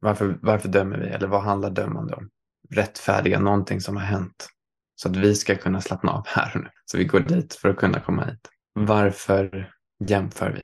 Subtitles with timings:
[0.00, 1.06] Varför, varför dömer vi?
[1.06, 2.28] Eller vad handlar dömande om?
[2.70, 4.48] Rättfärdiga någonting som har hänt.
[4.96, 6.70] Så att vi ska kunna slappna av här och nu.
[6.84, 8.48] Så vi går dit för att kunna komma hit.
[8.72, 9.72] Varför
[10.04, 10.60] jämför vi?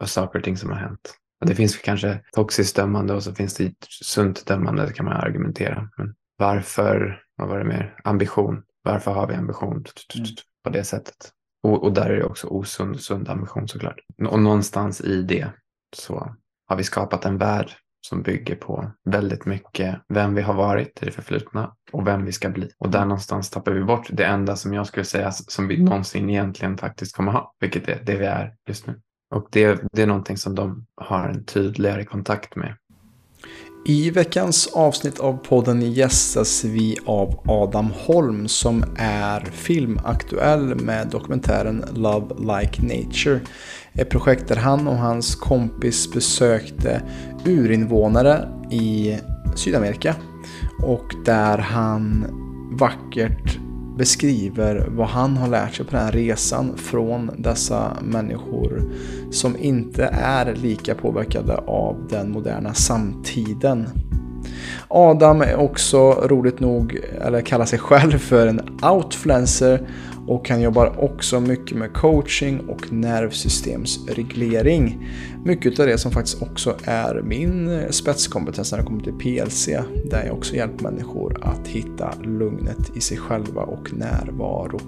[0.00, 1.14] Och saker och ting som har hänt.
[1.40, 3.74] Och det finns kanske toxiskt dömande och så finns det
[4.04, 5.88] sunt dömande, det kan man argumentera.
[5.96, 8.62] Men varför, vad var det mer, ambition.
[8.82, 9.84] Varför har vi ambition
[10.14, 10.26] mm.
[10.64, 11.30] på det sättet?
[11.62, 14.00] Och, och, där är det också osund och sund ambition såklart.
[14.28, 15.50] Och någonstans i det
[15.96, 16.34] så
[16.66, 17.70] har vi skapat en värld
[18.00, 22.32] som bygger på väldigt mycket vem vi har varit i det förflutna och vem vi
[22.32, 22.70] ska bli.
[22.78, 26.30] Och där någonstans tappar vi bort det enda som jag skulle säga som vi någonsin
[26.30, 29.00] egentligen faktiskt kommer ha, vilket är det vi är just nu.
[29.34, 32.76] Och det, det är någonting som de har en tydligare kontakt med.
[33.84, 41.84] I veckans avsnitt av podden gästas vi av Adam Holm som är filmaktuell med dokumentären
[41.94, 43.40] Love Like Nature.
[43.94, 47.02] Ett projekt där han och hans kompis besökte
[47.44, 49.18] urinvånare i
[49.54, 50.14] Sydamerika
[50.82, 52.26] och där han
[52.72, 53.58] vackert
[53.98, 58.82] beskriver vad han har lärt sig på den här resan från dessa människor
[59.30, 63.88] som inte är lika påverkade av den moderna samtiden.
[64.88, 69.88] Adam är också roligt nog, eller kallar sig själv för en outfluencer
[70.30, 75.08] och han jobbar också mycket med coaching och nervsystemsreglering.
[75.44, 79.66] Mycket av det som faktiskt också är min spetskompetens när det kommer till PLC,
[80.10, 84.80] där jag också hjälper människor att hitta lugnet i sig själva och närvaro.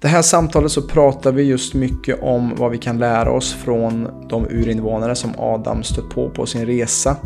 [0.00, 4.08] Det här samtalet så pratar vi just mycket om vad vi kan lära oss från
[4.28, 7.16] de urinvånare som Adam stött på på sin resa.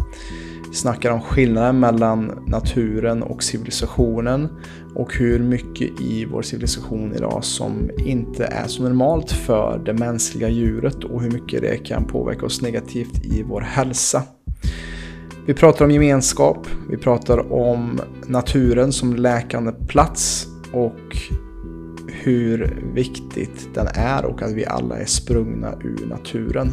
[0.73, 4.49] Vi snackar om skillnaden mellan naturen och civilisationen
[4.95, 10.49] och hur mycket i vår civilisation idag som inte är så normalt för det mänskliga
[10.49, 14.23] djuret och hur mycket det kan påverka oss negativt i vår hälsa.
[15.47, 21.17] Vi pratar om gemenskap, vi pratar om naturen som läkande plats och
[22.09, 26.73] hur viktigt den är och att vi alla är sprungna ur naturen.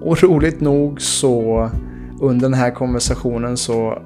[0.00, 1.70] Och roligt nog så
[2.24, 4.02] under den här konversationen så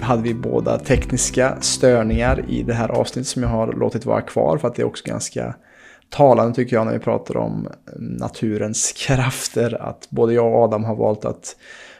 [0.00, 4.58] hade vi båda tekniska störningar i det här avsnittet som jag har låtit vara kvar
[4.58, 5.56] för att det är också ganska
[6.08, 9.82] talande tycker jag när vi pratar om naturens krafter.
[9.82, 11.56] Att både jag och Adam har valt att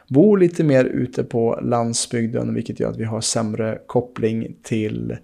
[0.08, 5.16] bo lite mer ute på landsbygden vilket gör att vi har sämre koppling till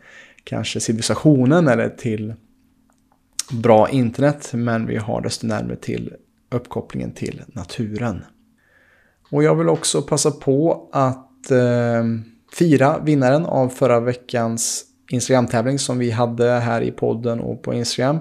[0.45, 2.35] kanske civilisationen eller till
[3.63, 6.15] bra internet men vi har desto närmare till
[6.51, 8.25] uppkopplingen till naturen.
[9.33, 12.05] Och jag vill också passa på att eh,
[12.53, 18.19] fira vinnaren av förra veckans Instagram-tävling som vi hade här i podden och på Instagram.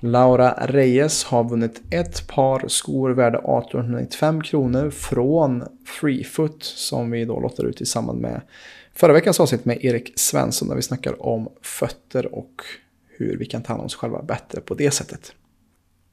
[0.00, 7.40] Laura Reyes har vunnit ett par skor värda 1895 kronor från Freefoot som vi då
[7.40, 8.40] lottar ut i samband med
[8.94, 12.62] förra veckans avsnitt med Erik Svensson där vi snackar om fötter och
[13.16, 15.32] hur vi kan ta hand om oss själva bättre på det sättet.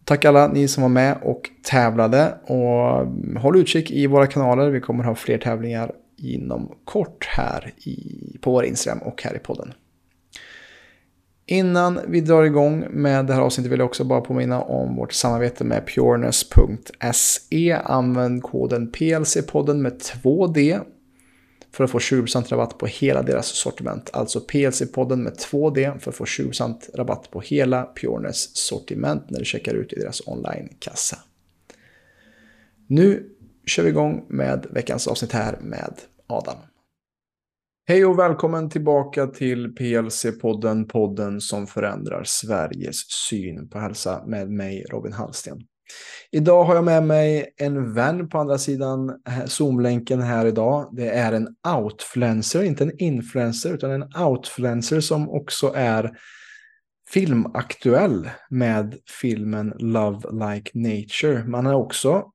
[0.06, 3.08] Tack alla ni som var med och tävlade och
[3.42, 4.70] håll utkik i våra kanaler.
[4.70, 9.40] Vi kommer ha fler tävlingar inom kort här i, på vår Instagram och här i
[9.40, 9.74] podden.
[11.46, 15.14] Innan vi drar igång med det här avsnittet vill jag också bara påminna om vårt
[15.14, 17.72] samarbete med pureness.se.
[17.84, 20.82] Använd koden PLC-podden med 2D
[21.74, 24.10] för att få 20% rabatt på hela deras sortiment.
[24.14, 29.46] Alltså PLC-podden med 2D för att få 20% rabatt på hela Pureness sortiment när du
[29.46, 31.18] checkar ut i deras online-kassa.
[32.88, 33.30] Nu
[33.66, 35.94] kör vi igång med veckans avsnitt här med
[36.28, 36.58] Adam.
[37.88, 44.86] Hej och välkommen tillbaka till PLC-podden, podden som förändrar Sveriges syn på hälsa med mig
[44.90, 45.64] Robin Hallsten.
[46.32, 50.90] Idag har jag med mig en vän på andra sidan eh, Zoom-länken här idag.
[50.92, 51.48] Det är en
[51.78, 56.12] outfluencer, inte en influencer, utan en outfluencer som också är
[57.10, 61.44] filmaktuell med filmen Love Like Nature.
[61.44, 62.32] Man är också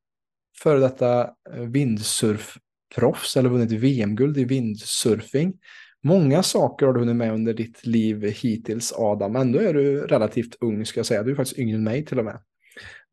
[0.63, 5.55] före detta eh, vindsurfproffs eller vunnit VM-guld i vindsurfing.
[6.03, 10.57] Många saker har du hunnit med under ditt liv hittills Adam, ändå är du relativt
[10.61, 11.23] ung ska jag säga.
[11.23, 12.41] Du är faktiskt yngre än mig till och med.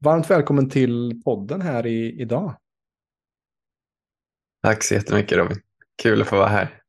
[0.03, 2.55] Varmt välkommen till podden här i, idag.
[4.63, 5.57] Tack så jättemycket Robin.
[6.01, 6.79] Kul att få vara här.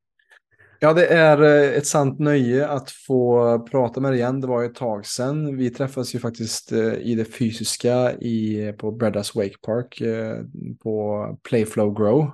[0.81, 4.41] Ja, det är eh, ett sant nöje att få prata med dig igen.
[4.41, 5.57] Det var ett tag sedan.
[5.57, 10.37] Vi träffades ju faktiskt eh, i det fysiska i, på Breddas Wake Park eh,
[10.83, 12.31] på Playflow Grow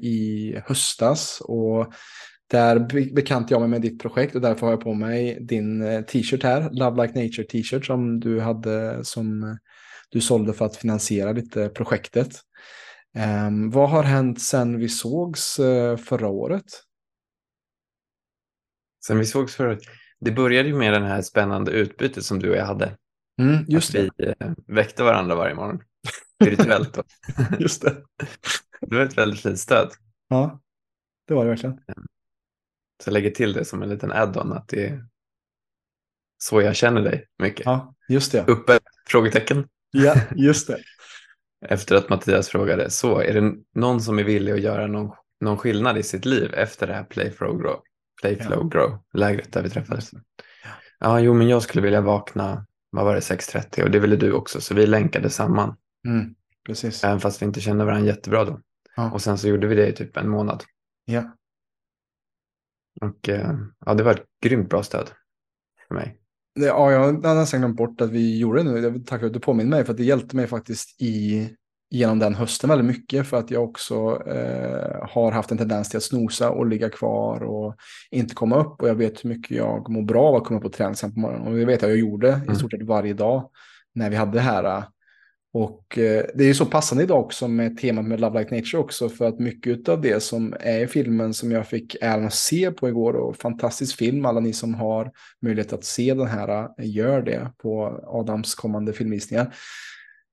[0.00, 1.40] i höstas.
[1.44, 1.92] Och
[2.50, 2.78] där
[3.14, 6.70] bekantade jag mig med ditt projekt och därför har jag på mig din t-shirt här,
[6.72, 9.58] Love Like Nature t-shirt som du hade som
[10.10, 12.40] du sålde för att finansiera lite projektet.
[13.46, 16.64] Um, vad har hänt sen vi sågs uh, förra året?
[19.06, 19.82] Sen vi sågs förra året?
[20.20, 22.96] Det började ju med den här spännande utbytet som du och jag hade.
[23.40, 24.10] Mm, just att det.
[24.16, 25.82] vi uh, väckte varandra varje morgon.
[26.44, 26.98] Virtuellt.
[27.58, 27.96] just det.
[28.80, 29.90] Det var ett väldigt fint stöd.
[30.28, 30.60] Ja,
[31.26, 31.80] det var det verkligen.
[33.02, 35.04] Så jag lägger till det som en liten add-on att det är
[36.38, 37.66] så jag känner dig mycket.
[37.66, 38.44] Ja, just det.
[38.48, 38.78] Uppe?
[39.08, 39.68] Frågetecken.
[39.90, 40.78] Ja, just det.
[41.66, 45.58] Efter att Mattias frågade, så är det någon som är villig att göra någon, någon
[45.58, 47.80] skillnad i sitt liv efter det här Playflow Grow,
[48.20, 50.10] Playflow Grow lägret där vi träffades?
[50.98, 54.32] Ja, jo, men jag skulle vilja vakna, vad var det, 6.30 och det ville du
[54.32, 55.76] också, så vi länkade samman.
[56.06, 56.34] Mm,
[56.66, 57.04] precis.
[57.04, 58.60] Även fast vi inte kände varandra jättebra då.
[58.96, 59.10] Ja.
[59.10, 60.64] Och sen så gjorde vi det i typ en månad.
[61.04, 61.36] Ja.
[63.00, 63.54] Och eh,
[63.86, 65.10] ja, det var ett grymt bra stöd
[65.88, 66.19] för mig.
[66.54, 69.02] Ja, jag har nästan glömt bort att vi gjorde det nu.
[69.06, 71.48] Tack för att du påminner mig, för att det hjälpte mig faktiskt i,
[71.90, 73.26] genom den hösten väldigt mycket.
[73.26, 77.42] För att jag också eh, har haft en tendens till att snosa och ligga kvar
[77.42, 77.74] och
[78.10, 78.82] inte komma upp.
[78.82, 81.14] Och jag vet hur mycket jag mår bra av att komma upp och träna sen
[81.14, 81.48] på morgonen.
[81.48, 82.52] Och det vet jag jag gjorde mm.
[82.52, 83.50] i stort sett varje dag
[83.94, 84.84] när vi hade det här
[85.52, 88.78] och eh, det är ju så passande idag också med temat med Love Like Nature
[88.78, 92.34] också för att mycket av det som är i filmen som jag fick äran att
[92.34, 95.12] se på igår och fantastisk film, alla ni som har
[95.42, 99.54] möjlighet att se den här, eh, gör det på Adams kommande filmvisningar.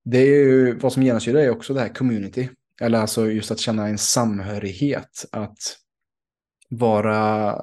[0.06, 2.50] Det är ju vad som genomsyrar är också det här community,
[2.82, 5.58] eller alltså just att känna en samhörighet, att
[6.70, 7.56] vara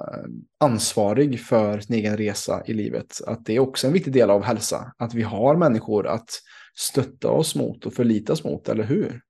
[0.59, 3.21] ansvarig för sin egen resa i livet.
[3.27, 4.93] Att det är också en viktig del av hälsa.
[4.97, 6.29] Att vi har människor att
[6.75, 9.21] stötta oss mot och förlita oss mot, eller hur?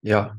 [0.00, 0.36] Ja,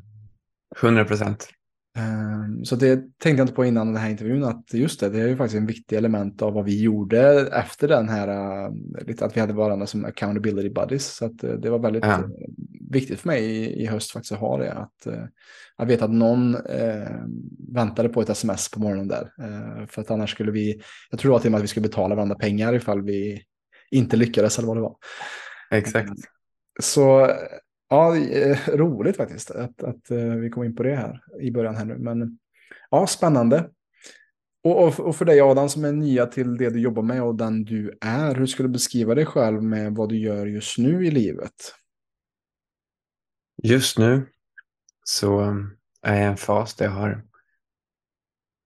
[0.82, 1.50] 100 procent.
[1.98, 5.20] Ehm, så det tänkte jag inte på innan den här intervjun, att just det, det
[5.22, 8.72] är ju faktiskt en viktig element av vad vi gjorde efter den här, äh,
[9.20, 11.16] att vi hade varandra som accountability buddies.
[11.16, 12.14] Så att äh, det var väldigt ja.
[12.14, 12.26] Äh,
[12.92, 13.44] viktigt för mig
[13.82, 14.74] i, höst faktiskt att ha det.
[14.74, 15.08] Att,
[15.76, 17.10] att veta att någon eh,
[17.74, 19.32] väntade på ett sms på morgonen där.
[19.42, 21.88] Eh, för att annars skulle vi, jag tror att, till och med att vi skulle
[21.88, 23.42] betala varandra pengar ifall vi
[23.92, 24.96] inte lyckades eller vad det var.
[25.72, 26.20] Exakt.
[26.82, 27.32] Så
[27.90, 28.16] ja,
[28.68, 31.98] roligt faktiskt att, att eh, vi kom in på det här i början här nu.
[31.98, 32.40] Men
[32.90, 33.70] ja, spännande.
[34.64, 37.36] Och, och, och, för dig Adam som är nya till det du jobbar med och
[37.36, 41.06] den du är, hur skulle du beskriva dig själv med vad du gör just nu
[41.06, 41.76] i livet?
[43.64, 44.26] Just nu
[45.04, 45.40] så
[46.02, 47.26] är jag i en fas där jag har,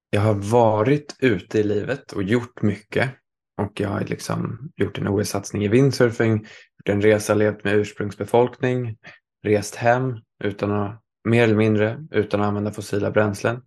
[0.09, 3.09] jag har varit ute i livet och gjort mycket.
[3.57, 6.47] Och jag har liksom gjort en OS-satsning i windsurfing,
[6.89, 8.97] en resa, levt med ursprungsbefolkning,
[9.43, 13.61] rest hem utan att, mer eller mindre utan att använda fossila bränslen.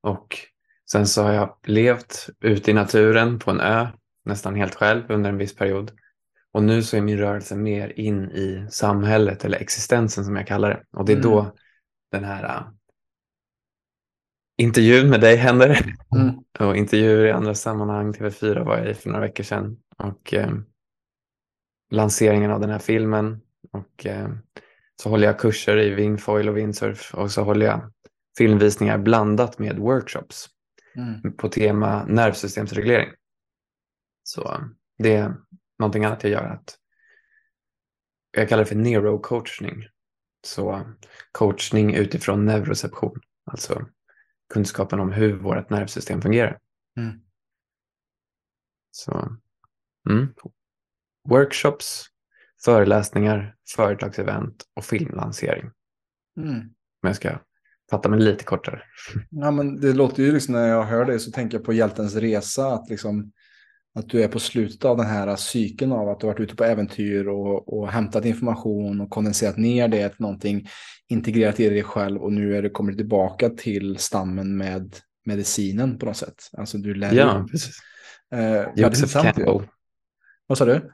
[0.00, 0.38] Och
[0.90, 3.86] sen så har jag levt ute i naturen på en ö
[4.24, 5.92] nästan helt själv under en viss period.
[6.52, 10.70] Och nu så är min rörelse mer in i samhället eller existensen som jag kallar
[10.70, 10.84] det.
[10.98, 11.30] Och det är mm.
[11.30, 11.54] då
[12.12, 12.68] den här uh,
[14.56, 15.94] intervjun med dig händer.
[16.16, 16.34] Mm.
[16.68, 18.12] och intervjuer i andra sammanhang.
[18.12, 19.76] TV4 var jag i för några veckor sedan.
[19.96, 20.58] Och uh,
[21.90, 23.40] lanseringen av den här filmen.
[23.72, 24.28] Och uh,
[25.02, 27.14] så håller jag kurser i wingfoil och windsurf.
[27.14, 27.92] Och så håller jag
[28.38, 30.48] filmvisningar blandat med workshops
[30.96, 31.36] mm.
[31.36, 33.08] på tema nervsystemsreglering.
[34.22, 34.60] Så
[34.98, 35.36] det är
[35.78, 36.44] någonting annat jag gör.
[36.44, 36.78] Att
[38.30, 39.88] jag kallar det för neurocoachning.
[40.46, 40.94] Så
[41.32, 43.86] coachning utifrån neuroception, alltså
[44.54, 46.58] kunskapen om hur vårt nervsystem fungerar.
[46.96, 47.20] Mm.
[48.90, 49.38] Så
[50.10, 50.34] mm.
[51.28, 52.04] Workshops,
[52.64, 55.70] föreläsningar, företagsevent och filmlansering.
[56.40, 56.54] Mm.
[57.02, 57.38] Men jag ska
[57.90, 58.82] fatta mig lite kortare.
[59.30, 62.14] Ja, men det låter ju liksom när jag hör det så tänker jag på hjältens
[62.14, 62.66] resa.
[62.66, 63.32] Att liksom
[63.94, 66.64] att du är på slutet av den här cykeln av att du varit ute på
[66.64, 70.68] äventyr och, och hämtat information och kondenserat ner det till någonting
[71.08, 76.06] integrerat i dig själv och nu är du kommit tillbaka till stammen med medicinen på
[76.06, 76.42] något sätt.
[76.52, 77.78] Alltså du lär Ja, precis.
[78.32, 79.68] Eh, Joseph Campbell.
[80.46, 80.90] Vad sa du?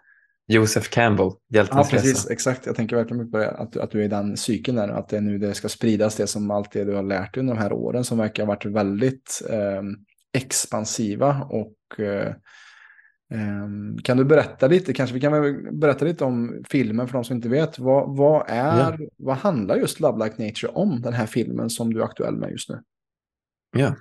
[0.46, 2.12] Joseph Campbell, hjältens Ja, precis.
[2.12, 2.32] Resa.
[2.32, 2.66] Exakt.
[2.66, 3.50] Jag tänker verkligen på det.
[3.50, 4.88] Att, att du är i den cykeln där.
[4.88, 7.40] Att det är nu det ska spridas det som allt det du har lärt dig
[7.40, 9.82] under de här åren som verkar ha varit väldigt eh,
[10.32, 12.34] expansiva och eh,
[13.32, 15.32] Ehm, kan du berätta lite, kanske vi kan
[15.80, 17.78] berätta lite om filmen för de som inte vet.
[17.78, 19.06] Vad, vad är, ja.
[19.16, 22.50] vad handlar just Love Like Nature om, den här filmen som du är aktuell med
[22.50, 22.82] just nu?
[23.76, 23.94] Ja,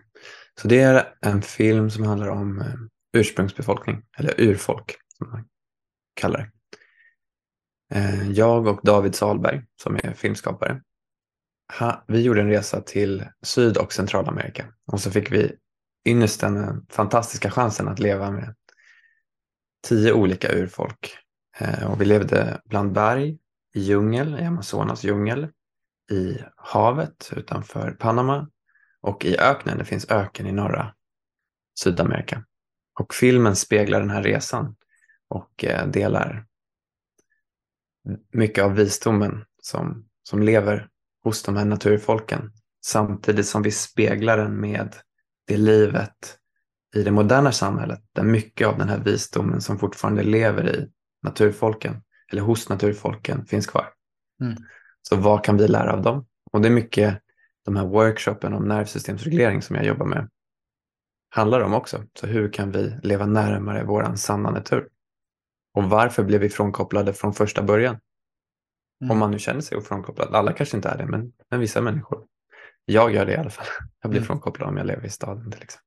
[0.62, 2.74] så det är en film som handlar om eh,
[3.18, 5.46] ursprungsbefolkning, eller urfolk som man
[6.14, 6.52] kallar det.
[7.98, 10.82] Eh, jag och David Salberg, som är filmskapare,
[12.08, 15.56] vi gjorde en resa till Syd och Centralamerika och så fick vi
[16.06, 18.56] ynnest den eh, fantastiska chansen att leva med
[19.88, 21.18] tio olika urfolk.
[21.58, 23.38] Eh, och vi levde bland berg,
[23.74, 25.48] i djungel, i Amazonas djungel.
[26.12, 28.50] i havet utanför Panama
[29.02, 29.78] och i öknen.
[29.78, 30.94] Det finns öken i norra
[31.80, 32.44] Sydamerika.
[33.00, 34.76] Och filmen speglar den här resan
[35.32, 36.46] och eh, delar
[38.32, 40.90] mycket av visdomen som, som lever
[41.24, 42.52] hos de här naturfolken
[42.86, 44.96] samtidigt som vi speglar den med
[45.48, 46.38] det livet
[46.96, 50.90] i det moderna samhället där mycket av den här visdomen som fortfarande lever i
[51.24, 53.90] naturfolken eller hos naturfolken finns kvar.
[54.42, 54.56] Mm.
[55.02, 56.26] Så vad kan vi lära av dem?
[56.52, 57.22] Och det är mycket
[57.66, 60.30] de här workshopen om nervsystemsreglering som jag jobbar med
[61.30, 62.04] handlar om också.
[62.20, 64.88] Så hur kan vi leva närmare våran sanna natur?
[65.74, 68.00] Och varför blev vi frånkopplade från första början?
[69.02, 69.12] Mm.
[69.12, 70.36] Om man nu känner sig ofrånkopplad.
[70.36, 72.26] Alla kanske inte är det, men, men vissa människor.
[72.86, 73.66] Jag gör det i alla fall.
[74.02, 74.28] Jag blir mm.
[74.28, 75.86] frånkopplad om jag lever i staden till exempel.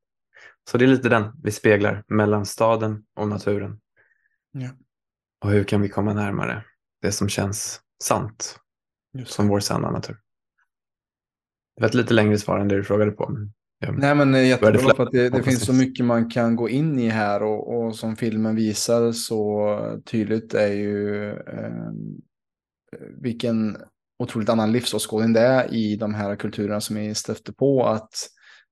[0.71, 3.81] Så det är lite den vi speglar mellan staden och naturen.
[4.53, 4.69] Ja.
[5.45, 6.65] Och hur kan vi komma närmare
[7.03, 8.61] det som känns sant
[9.25, 10.17] som vår sanna natur.
[11.77, 13.29] Det var ett lite längre svar än det du frågade på.
[13.29, 13.53] Men
[13.93, 17.09] Nej men jättebra för att det, det finns så mycket man kan gå in i
[17.09, 21.93] här och, och som filmen visar så tydligt är ju eh,
[23.21, 23.77] vilken
[24.19, 27.87] otroligt annan livsåskådning det är i de här kulturerna som är stötte på.
[27.87, 28.13] Att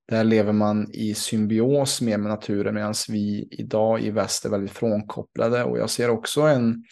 [0.07, 4.71] där lever man i symbios med, med naturen medan vi idag i väst är väldigt
[4.71, 5.63] frånkopplade.
[5.63, 6.83] Och jag ser också en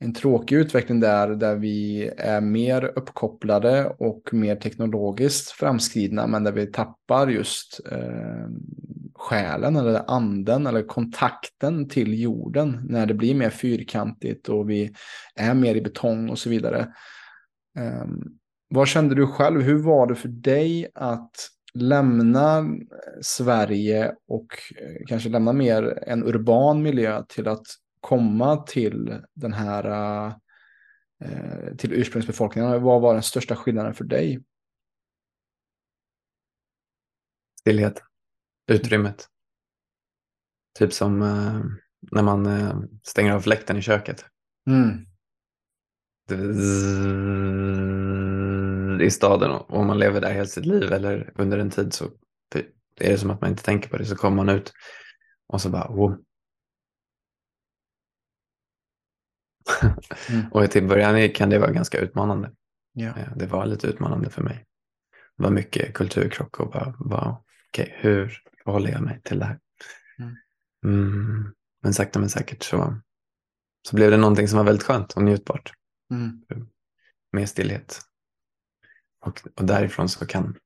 [0.00, 6.52] en tråkig utveckling där, där vi är mer uppkopplade och mer teknologiskt framskridna, men där
[6.52, 8.48] vi tappar just eh,
[9.14, 14.92] själen eller anden eller kontakten till jorden när det blir mer fyrkantigt och vi
[15.34, 16.80] är mer i betong och så vidare.
[17.78, 18.06] Eh,
[18.70, 19.62] vad kände du själv?
[19.62, 21.30] Hur var det för dig att
[21.74, 22.64] lämna eh,
[23.22, 24.46] Sverige och
[24.80, 27.66] eh, kanske lämna mer en urban miljö till att
[28.00, 29.84] komma till den här
[31.24, 32.82] eh, till ursprungsbefolkningen?
[32.82, 34.44] Vad var den största skillnaden för dig?
[37.60, 38.02] Stillhet,
[38.66, 39.28] utrymmet.
[40.78, 41.60] Typ som eh,
[42.12, 44.24] när man eh, stänger av fläkten i köket.
[44.66, 45.04] Mm.
[49.00, 52.04] I staden och om man lever där hela sitt liv eller under en tid så
[53.00, 54.72] är det som att man inte tänker på det så kommer man ut
[55.46, 56.18] och så bara wow,
[60.30, 60.46] Mm.
[60.52, 62.52] och till början kan det vara ganska utmanande.
[62.92, 63.12] Ja.
[63.36, 64.64] Det var lite utmanande för mig.
[65.36, 67.36] Det var mycket kulturkrock och bara, bara
[67.72, 69.58] okay, hur förhåller jag mig till det här?
[70.18, 70.36] Mm.
[70.84, 71.54] Mm.
[71.82, 73.00] Men sakta men säkert så,
[73.88, 75.72] så blev det någonting som var väldigt skönt och njutbart.
[76.10, 76.44] Mm.
[77.32, 78.00] Med stillhet.
[79.20, 80.56] Och, och därifrån så kan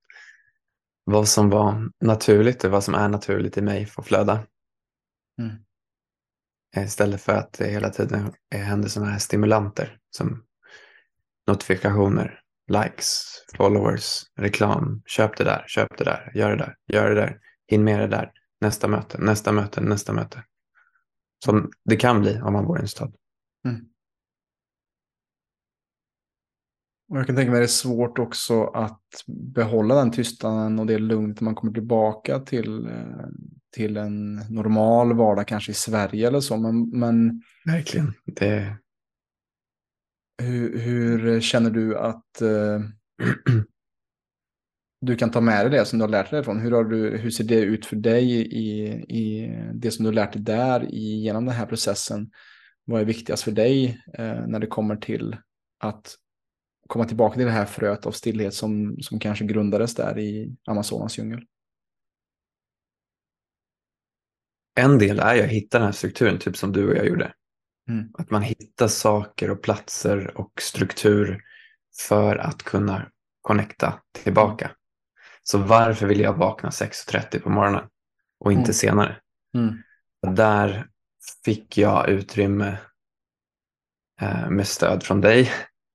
[1.05, 4.47] vad som var naturligt och vad som är naturligt i mig få flöda.
[5.39, 5.65] Mm.
[6.77, 10.45] Eh, istället för att det hela tiden händer sådana här stimulanter som
[11.47, 12.41] notifikationer,
[12.73, 13.25] likes,
[13.57, 15.03] followers, reklam.
[15.07, 18.07] Köp det där, köp det där, gör det där, gör det där, hinn med det
[18.07, 20.45] där, nästa möte, nästa möte, nästa möte.
[21.45, 23.15] Som det kan bli om man bor i en stad.
[23.65, 23.81] Mm.
[27.13, 30.87] Och jag kan tänka mig att det är svårt också att behålla den tystnaden och
[30.87, 33.27] det lugnet när man kommer tillbaka till, eh,
[33.75, 36.57] till en normal vardag kanske i Sverige eller så.
[36.57, 38.15] Men, men Verkligen.
[38.27, 38.77] Det...
[40.43, 42.81] Hur, hur känner du att uh,
[45.01, 46.61] du kan ta med dig det som du har lärt dig därifrån?
[46.61, 50.15] Hur, har du, hur ser det ut för dig i, i det som du har
[50.15, 52.31] lärt dig där i, genom den här processen?
[52.85, 55.37] Vad är viktigast för dig uh, när det kommer till
[55.79, 56.17] att
[56.93, 61.19] komma tillbaka till det här fröet av stillhet som, som kanske grundades där i Amazonas
[61.19, 61.45] djungel?
[64.75, 67.35] En del är ju att hitta den här strukturen, typ som du och jag gjorde.
[67.89, 68.11] Mm.
[68.15, 71.43] Att man hittar saker och platser och struktur
[72.09, 74.71] för att kunna connecta tillbaka.
[75.43, 77.85] Så varför vill jag vakna 6.30 på morgonen
[78.39, 78.73] och inte mm.
[78.73, 79.17] senare?
[79.55, 79.83] Mm.
[80.37, 80.87] Där
[81.45, 82.77] fick jag utrymme
[84.21, 85.51] eh, med stöd från dig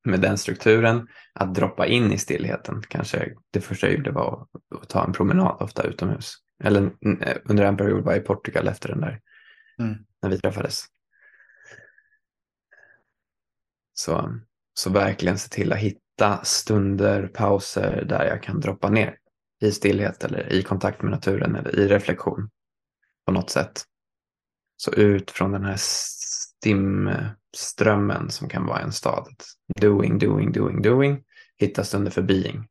[0.06, 2.84] med den strukturen att droppa in i stillheten.
[2.88, 4.48] Kanske det första jag gjorde var
[4.82, 6.34] att ta en promenad, ofta utomhus.
[6.63, 9.22] Eller eh, under en period var jag i Portugal efter den där,
[9.80, 9.98] mm.
[10.22, 10.86] när vi träffades.
[13.94, 14.39] Så,
[14.74, 19.18] så verkligen se till att hitta stunder, pauser där jag kan droppa ner
[19.62, 22.50] i stillhet eller i kontakt med naturen eller i reflektion
[23.25, 23.84] på något sätt.
[24.77, 25.77] Så ut från den här
[26.60, 29.28] stimströmmen som kan vara en stad.
[29.82, 31.24] Doing, doing, doing, doing.
[31.60, 32.68] Hitta stunder för being.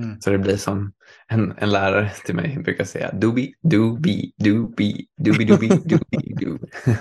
[0.00, 0.20] Mm.
[0.20, 0.92] Så det blir som
[1.28, 6.58] en, en lärare till mig brukar säga dobi, dobi, dobi, dobi, dobi, dobi, do.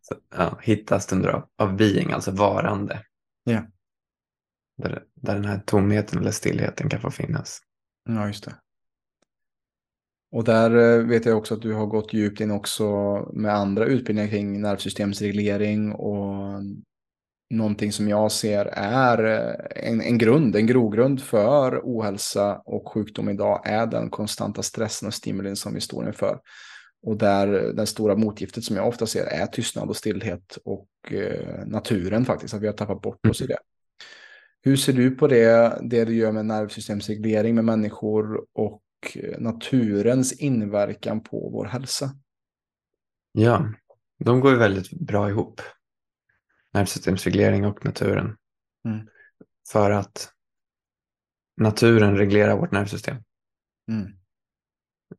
[0.00, 3.04] Så, ja, hitta stunder av, av being, alltså varande.
[3.48, 3.64] Yeah.
[4.76, 7.60] Där, där den här tomheten eller stillheten kan få finnas.
[8.08, 8.54] Ja, just det.
[10.32, 12.84] Och där eh, vet jag också att du har gått djupt in också
[13.32, 16.62] med andra utbildningar kring nervsystemsreglering och
[17.50, 23.28] någonting som jag ser är eh, en, en grund, en grogrund för ohälsa och sjukdom
[23.28, 26.40] idag är den konstanta stressen och stimulin som vi står inför.
[27.02, 31.66] Och där det stora motgiftet som jag ofta ser är tystnad och stillhet och eh,
[31.66, 33.58] naturen faktiskt, att vi har tappat bort oss i det.
[34.62, 38.82] Hur ser du på det, det du gör med nervsystemsreglering med människor och
[39.38, 42.10] naturens inverkan på vår hälsa?
[43.32, 43.72] Ja,
[44.18, 45.60] de går ju väldigt bra ihop.
[46.72, 48.36] Nervsystemsreglering och naturen.
[48.84, 49.08] Mm.
[49.72, 50.32] För att
[51.56, 53.16] naturen reglerar vårt nervsystem.
[53.88, 54.12] Mm.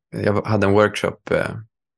[0.09, 1.55] Jag hade en workshop eh,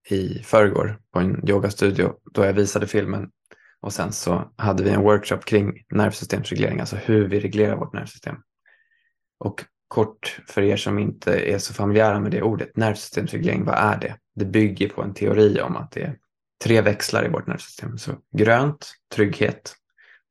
[0.09, 3.31] i förrgår på en yogastudio då jag visade filmen
[3.79, 8.35] och sen så hade vi en workshop kring nervsystemsreglering, alltså hur vi reglerar vårt nervsystem.
[9.37, 13.99] Och kort för er som inte är så familjära med det ordet, nervsystemsreglering, vad är
[13.99, 14.17] det?
[14.35, 16.17] Det bygger på en teori om att det är
[16.63, 17.97] tre växlar i vårt nervsystem.
[17.97, 19.75] Så grönt, trygghet,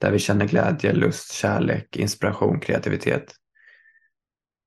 [0.00, 3.34] där vi känner glädje, lust, kärlek, inspiration, kreativitet.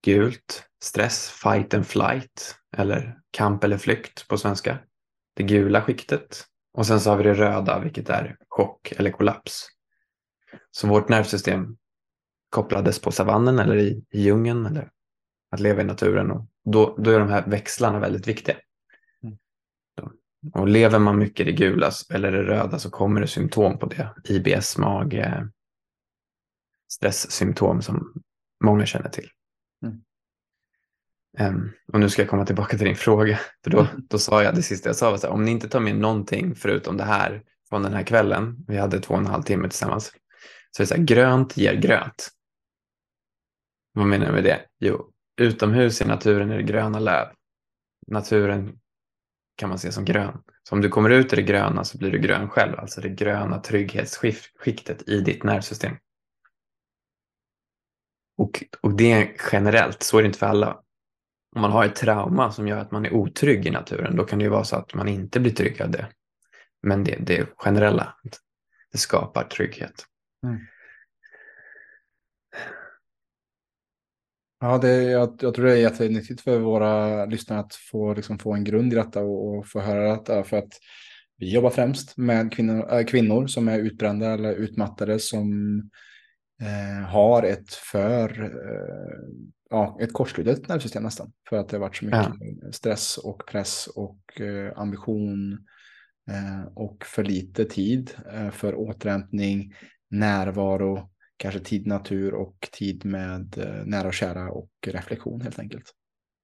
[0.05, 4.77] Gult, stress, fight and flight, eller kamp eller flykt på svenska.
[5.33, 6.45] Det gula skiktet.
[6.73, 9.67] Och sen så har vi det röda, vilket är chock eller kollaps.
[10.71, 11.77] Så vårt nervsystem
[12.49, 14.89] kopplades på savannen eller i, i djungeln eller
[15.51, 16.31] att leva i naturen.
[16.31, 18.55] Och då, då är de här växlarna väldigt viktiga.
[19.23, 19.37] Mm.
[20.53, 23.85] Och lever man mycket i det gula eller det röda så kommer det symptom på
[23.85, 24.09] det.
[24.23, 25.47] IBS, mage,
[26.91, 28.13] stresssymptom som
[28.63, 29.29] många känner till.
[29.85, 30.01] Mm.
[31.39, 33.39] Um, och nu ska jag komma tillbaka till din fråga.
[33.63, 35.69] För då, då sa jag, det sista jag sa var så här, om ni inte
[35.69, 39.25] tar med någonting förutom det här från den här kvällen, vi hade två och en
[39.25, 40.13] halv timme tillsammans,
[40.75, 42.29] så är så här, grönt ger grönt.
[43.93, 44.65] Vad menar jag med det?
[44.79, 47.27] Jo, utomhus i naturen är det gröna löv.
[48.07, 48.79] Naturen
[49.55, 50.43] kan man se som grön.
[50.63, 53.09] Så om du kommer ut i det gröna så blir du grön själv, alltså det
[53.09, 55.97] gröna trygghetsskiktet i ditt nervsystem.
[58.37, 60.81] Och, och det är generellt, så är det inte för alla.
[61.55, 64.39] Om man har ett trauma som gör att man är otrygg i naturen, då kan
[64.39, 66.07] det ju vara så att man inte blir trygg av det.
[66.81, 68.15] Men det, det generella,
[68.91, 70.05] det skapar trygghet.
[70.45, 70.59] Mm.
[74.59, 78.53] Ja, det, jag, jag tror det är jättenyttigt för våra lyssnare att få, liksom, få
[78.53, 80.43] en grund i detta och, och få höra detta.
[80.43, 80.73] För att
[81.37, 85.77] vi jobbar främst med kvinnor, äh, kvinnor som är utbrända eller utmattade som
[86.61, 91.31] eh, har ett för eh, ja, ett kortslutet nervsystem nästan.
[91.49, 92.27] För att det har varit så mycket
[92.61, 92.71] ja.
[92.71, 95.53] stress och press och eh, ambition
[96.31, 99.73] eh, och för lite tid eh, för återhämtning,
[100.09, 105.91] närvaro kanske tid natur och tid med eh, nära och kära och reflektion helt enkelt.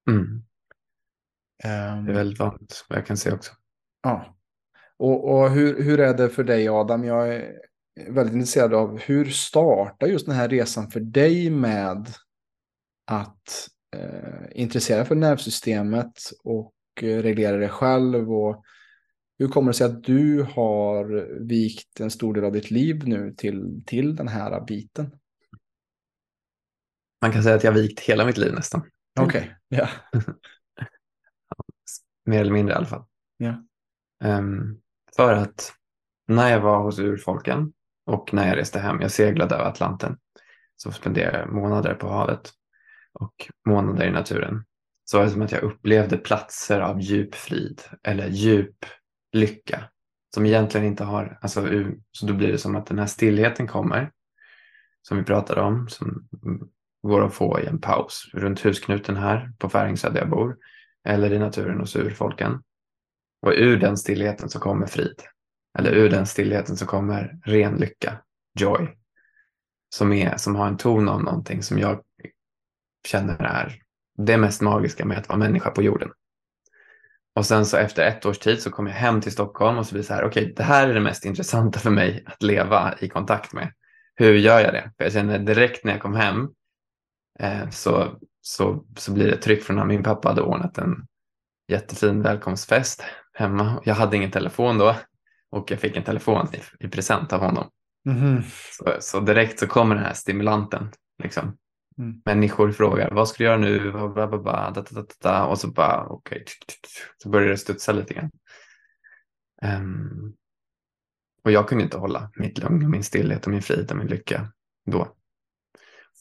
[0.10, 0.24] Mm.
[1.64, 3.52] Um, det är väldigt vanligt, vad jag kan se också.
[4.04, 4.38] Ja.
[4.98, 7.04] Och, och hur, hur är det för dig Adam?
[7.04, 7.54] Jag är
[8.10, 12.08] väldigt intresserad av hur startar just den här resan för dig med
[13.08, 18.64] att eh, intressera för nervsystemet och eh, reglera det själv och
[19.42, 21.06] hur kommer det sig att du har
[21.48, 25.12] vikt en stor del av ditt liv nu till, till den här biten?
[27.22, 28.82] Man kan säga att jag har vikt hela mitt liv nästan.
[29.20, 29.80] Okej, okay.
[29.80, 29.90] ja.
[32.26, 33.06] Mer eller mindre i alla fall.
[33.38, 33.64] Ja.
[34.24, 34.82] Um,
[35.16, 35.74] för att
[36.28, 37.74] när jag var hos urfolken
[38.06, 40.18] och när jag reste hem, jag seglade över Atlanten,
[40.76, 42.52] så spenderade jag månader på havet
[43.14, 44.66] och månader i naturen.
[45.06, 48.86] Så var det som att jag upplevde platser av djup frid eller djup
[49.34, 49.90] lycka
[50.34, 51.68] som egentligen inte har, alltså,
[52.12, 54.12] så då blir det som att den här stillheten kommer
[55.02, 56.28] som vi pratade om som
[57.04, 60.58] går att få i en paus runt husknuten här på Färingsö där jag bor
[61.08, 62.64] eller i naturen hos urfolken.
[63.42, 65.22] Och ur den stillheten så kommer frid.
[65.80, 68.22] Eller ur den stillheten så kommer ren lycka,
[68.60, 68.98] joy.
[69.96, 72.02] Som, är, som har en ton av någonting som jag
[73.08, 73.82] känner är
[74.18, 76.12] det mest magiska med att vara människa på jorden.
[77.36, 79.94] Och sen så efter ett års tid så kom jag hem till Stockholm och så
[79.94, 82.44] blir det så här, okej, okay, det här är det mest intressanta för mig att
[82.44, 83.74] leva i kontakt med.
[84.16, 84.92] Hur gör jag det?
[84.98, 86.50] För jag känner direkt när jag kom hem
[87.40, 91.06] eh, så, så, så blir det tryck från att min pappa hade ordnat en
[91.68, 93.82] jättefin välkomstfest hemma.
[93.86, 94.96] Jag hade ingen telefon då
[95.52, 97.70] och jag fick en telefon i, i present av honom.
[98.06, 98.44] Mm.
[98.72, 100.92] Så, så, direkt så kommer den här stimulanten.
[101.24, 101.58] Liksom.
[102.02, 102.22] Mm.
[102.26, 103.94] Människor frågar vad ska du göra nu?
[105.48, 106.76] Och så bara okej, okay.
[107.18, 108.32] så börjar det studsa lite grann.
[109.62, 110.36] Um,
[111.44, 114.54] och jag kunde inte hålla mitt lugn, min stillhet och min frid och min lycka
[114.86, 115.16] då.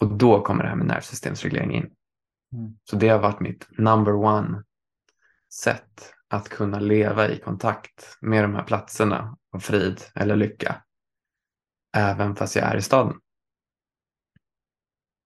[0.00, 1.90] Och då kommer det här med nervsystemsreglering in.
[2.52, 2.78] Mm.
[2.84, 4.64] Så det har varit mitt number one
[5.52, 10.82] sätt att kunna leva i kontakt med de här platserna av frid eller lycka.
[11.96, 13.20] Även fast jag är i staden.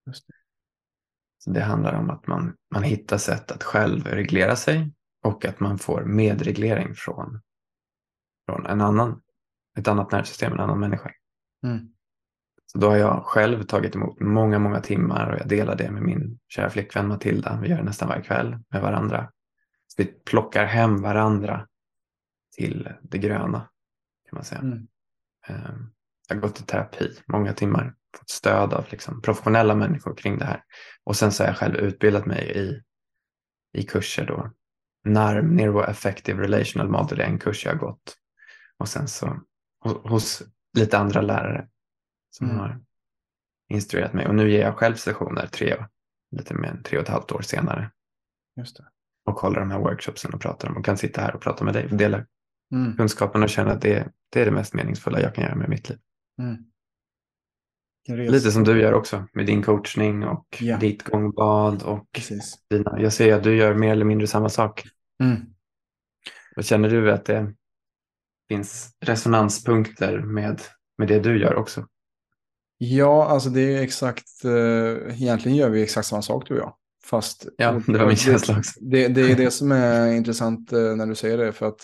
[0.06, 0.26] Just.
[1.44, 4.92] Så det handlar om att man, man hittar sätt att själv reglera sig
[5.24, 7.40] och att man får medreglering från,
[8.48, 9.22] från en annan,
[9.78, 11.10] ett annat nervsystem, en annan människa.
[11.66, 11.88] Mm.
[12.66, 16.02] Så då har jag själv tagit emot många, många timmar och jag delar det med
[16.02, 17.58] min kära flickvän Matilda.
[17.62, 19.32] Vi gör det nästan varje kväll med varandra.
[19.86, 21.66] Så vi plockar hem varandra
[22.56, 23.68] till det gröna
[24.28, 24.60] kan man säga.
[24.60, 24.86] Mm.
[25.46, 25.90] Ehm,
[26.28, 30.44] Jag har gått i terapi många timmar, fått stöd av liksom professionella människor kring det
[30.44, 30.62] här.
[31.04, 32.82] Och sen så har jag själv utbildat mig i,
[33.80, 34.50] i kurser då.
[35.04, 38.16] NARM, Neuroaffective Relational Model, är en kurs jag har gått.
[38.78, 39.40] Och sen så
[39.84, 40.42] hos, hos
[40.76, 41.68] lite andra lärare
[42.30, 42.58] som Mm.
[42.60, 42.80] har
[43.68, 44.26] instruerat mig.
[44.28, 45.84] Och nu ger jag själv sessioner tre,
[46.36, 47.90] lite mer än tre och ett halvt år senare.
[48.56, 48.84] Just det.
[49.26, 51.74] Och håller de här workshopsen och pratar om och kan sitta här och prata med
[51.74, 52.26] dig och dela
[52.72, 52.96] Mm.
[52.96, 55.88] kunskapen och känna att det, det är det mest meningsfulla jag kan göra med mitt
[55.88, 55.98] liv.
[56.38, 56.56] Mm.
[58.08, 58.32] Resa.
[58.32, 60.76] Lite som du gör också med din coachning och Ja.
[60.76, 62.54] ditt gångbad och Precis.
[62.70, 63.00] dina.
[63.00, 64.84] Jag ser att du gör mer eller mindre samma sak.
[65.22, 65.36] Mm.
[66.56, 67.54] Och känner du att det
[68.48, 70.60] finns resonanspunkter med,
[70.98, 71.86] med det du gör också?
[72.78, 76.74] Ja, alltså det är exakt, eh, egentligen gör vi exakt samma sak du och jag.
[77.04, 78.80] Fast Ja, det var min känsla också.
[78.80, 81.52] Det, det är det som är intressant eh, när du säger det.
[81.52, 81.80] För att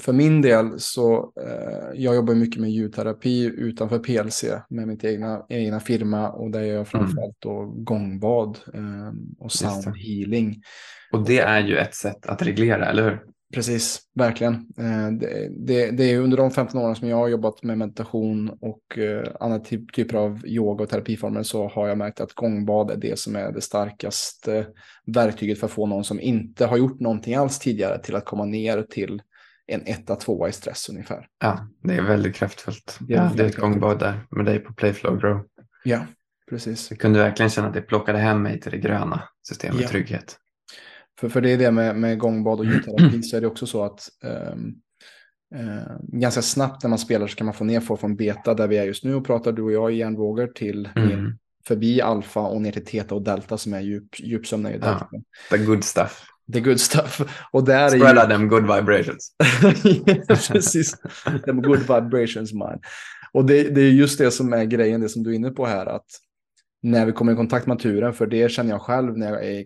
[0.00, 5.42] för min del så, eh, jag jobbar mycket med ljudterapi utanför PLC med mitt egna,
[5.48, 9.68] egna firma och där gör jag framförallt då gångbad eh, och Just det.
[9.82, 10.62] sound healing.
[11.12, 13.20] Och det är ju ett sätt att reglera, eller hur?
[13.54, 14.54] Precis, verkligen.
[14.78, 18.50] Eh, Det, det, det är under de 15 åren som jag har jobbat med meditation
[18.60, 22.90] och eh, andra typ, typer av yoga och terapiformer så har jag märkt att gångbad
[22.90, 24.66] är det som är det starkaste
[25.06, 28.44] verktyget för att få någon som inte har gjort någonting alls tidigare till att komma
[28.44, 29.22] ner till
[29.66, 31.26] en etta, tvåa i stress ungefär.
[31.40, 32.98] Ja, det är väldigt kraftfullt.
[33.08, 35.44] Ja, det är ett gångbad där med dig på Playflow Grow.
[35.84, 36.06] Ja,
[36.50, 36.90] precis.
[36.90, 39.88] Jag kunde verkligen känna att det plockade hem mig till det gröna systemet, Ja.
[39.88, 40.36] trygghet.
[41.20, 43.84] För, för det är det med, med gångbad och ljudterapi så är det också så
[43.84, 44.74] att ehm,
[45.54, 48.68] eh, ganska snabbt när man spelar så kan man få ner folk från beta där
[48.68, 51.38] vi är just nu och pratar du och jag i hjärnvågor till ner, Mm.
[51.66, 54.86] förbi alfa och ner till teta och delta som är djup, djupsömn är ju Ja.
[54.86, 55.08] delta.
[55.50, 56.22] The good stuff.
[56.52, 57.20] The good stuff.
[57.50, 58.28] Och där är Spreada ju...
[58.28, 59.32] them good vibrations.
[60.52, 60.94] Precis.
[61.44, 62.78] The good vibrations man.
[63.32, 65.66] Och det, det är just det som är grejen, det som du är inne på
[65.66, 66.06] här, att
[66.82, 69.50] när vi kommer i kontakt med naturen, för det känner jag själv när jag är
[69.50, 69.60] i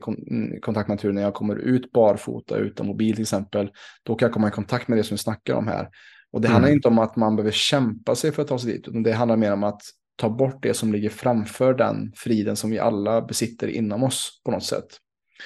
[0.57, 3.71] i kontakt med naturen, när jag kommer ut barfota utan mobil till exempel,
[4.03, 5.89] då kan jag komma i kontakt med det som vi snackar om här.
[6.33, 6.53] Och det Mm.
[6.55, 9.13] handlar inte om att man behöver kämpa sig för att ta sig dit, utan det
[9.13, 9.81] handlar mer om att
[10.17, 14.51] ta bort det som ligger framför den friden som vi alla besitter inom oss på
[14.51, 14.87] något sätt.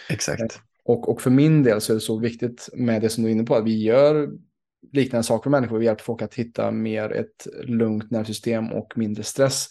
[0.08, 0.60] Exakt.
[0.84, 3.32] Och, och för min del så är det så viktigt med det som du är
[3.34, 4.30] inne på, att vi gör
[4.92, 5.78] liknande saker för människor.
[5.78, 9.68] Vi hjälper folk att hitta mer ett lugnt nervsystem och mindre stress.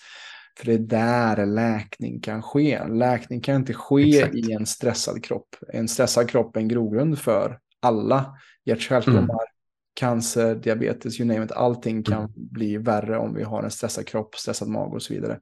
[0.58, 2.88] För det är där läkning kan ske.
[2.88, 4.36] Läkning kan inte ske Exakt.
[4.36, 5.56] i en stressad kropp.
[5.74, 9.48] En stressad kropp är en grogrund för alla hjärt-kärlsjukdomar, Mm.
[9.94, 11.52] cancer, diabetes, you name it.
[11.52, 12.32] Allting kan Mm.
[12.36, 15.40] bli värre om vi har en stressad kropp, stressad mage och så vidare.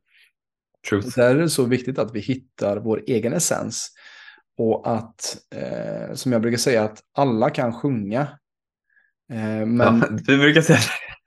[0.90, 1.08] Truth.
[1.16, 3.92] där är det så viktigt att vi hittar vår egen essens.
[4.58, 8.22] Och att, eh, som jag brukar säga, att alla kan sjunga.
[9.34, 10.18] Eh, men, Ja, ja.
[10.26, 10.80] du brukar säga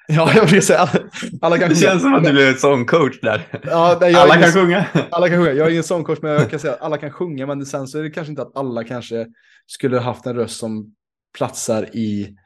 [0.09, 1.01] jag brukar säga alla,
[1.43, 1.75] alla kan det.
[1.75, 1.89] sjunga.
[1.91, 3.61] känns som att du blir ett sångcoach där.
[3.65, 4.87] Ja, nej, Alla ingen- kan sjunga.
[5.11, 5.53] alla kan sjunga.
[5.53, 7.47] Jag är ingen sångcoach, men jag kan säga att alla kan sjunga.
[7.47, 9.27] Men sen så är det kanske inte att alla kanske
[9.67, 10.95] skulle haft en röst som
[11.39, 12.37] platsar i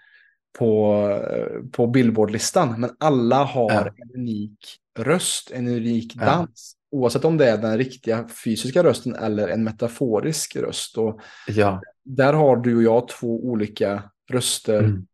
[0.59, 0.95] på,
[1.33, 2.81] eh, på Billboardlistan.
[2.81, 3.81] Men alla har Ja.
[3.87, 4.59] en unik
[4.99, 6.25] röst, en unik Ja.
[6.25, 6.75] dans.
[6.91, 10.99] Oavsett om det är den riktiga fysiska rösten eller en metaforisk röst.
[10.99, 11.81] Och Ja.
[12.05, 15.07] där har du och jag två olika röster, Mm.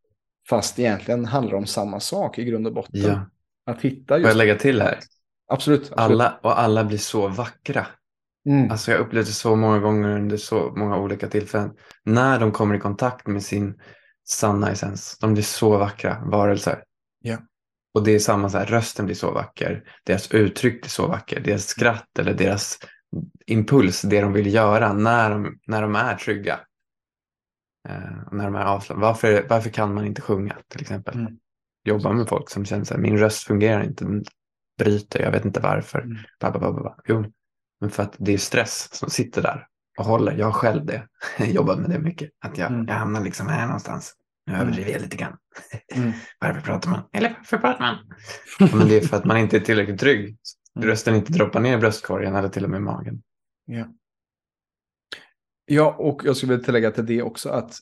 [0.49, 3.01] fast egentligen handlar det om samma sak i grund och botten.
[3.01, 3.27] ja.
[3.67, 4.37] Att hitta Får jag just...
[4.37, 4.99] lägga till här?
[5.49, 5.81] Absolut.
[5.93, 5.99] absolut.
[5.99, 7.87] Alla, och alla blir så vackra.
[8.49, 8.71] Mm.
[8.71, 11.71] Alltså jag upplevde så många gånger under så många olika tillfällen.
[12.05, 13.81] När de kommer i kontakt med sin
[14.29, 15.19] sanna essens.
[15.21, 16.83] De blir så vackra varelser.
[17.21, 17.37] Ja.
[17.95, 19.83] Och det är samma så här, rösten blir så vacker.
[20.05, 21.41] Deras uttryck blir så vacker.
[21.41, 22.79] Deras skratt eller deras
[23.47, 26.61] impuls, det de vill göra när de, när de är trygga.
[27.89, 29.07] Eh, när de är avslappnade.
[29.07, 31.15] Varför, varför kan man inte sjunga till exempel?
[31.15, 31.33] Mm.
[31.85, 34.25] Jobba med folk som känner så här, min röst fungerar inte, den
[34.79, 35.99] bryter, jag vet inte varför.
[36.01, 36.17] Mm.
[36.41, 36.97] Ba, ba, ba, ba.
[37.05, 37.25] Jo,
[37.81, 39.67] men för att det är stress som sitter där
[39.99, 40.37] och håller.
[40.37, 41.09] Jag har själv det.
[41.39, 42.31] jobbat med det mycket.
[42.45, 42.87] Att jag, Mm.
[42.87, 44.15] jag hamnar liksom här någonstans.
[44.47, 45.37] Nu överdriver jag lite grann.
[45.95, 46.13] Mm.
[46.41, 47.03] Varför pratar man?
[47.13, 47.97] Eller varför pratar man?
[48.59, 50.37] Ja, men det är för att man inte är tillräckligt trygg.
[50.77, 50.89] Mm.
[50.89, 53.23] Rösten inte droppar ner i bröstkorgen eller till och med i magen.
[53.67, 53.89] Ja.
[55.67, 57.79] Ja, och jag skulle vilja tillägga till det också att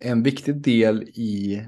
[0.00, 1.62] en viktig del i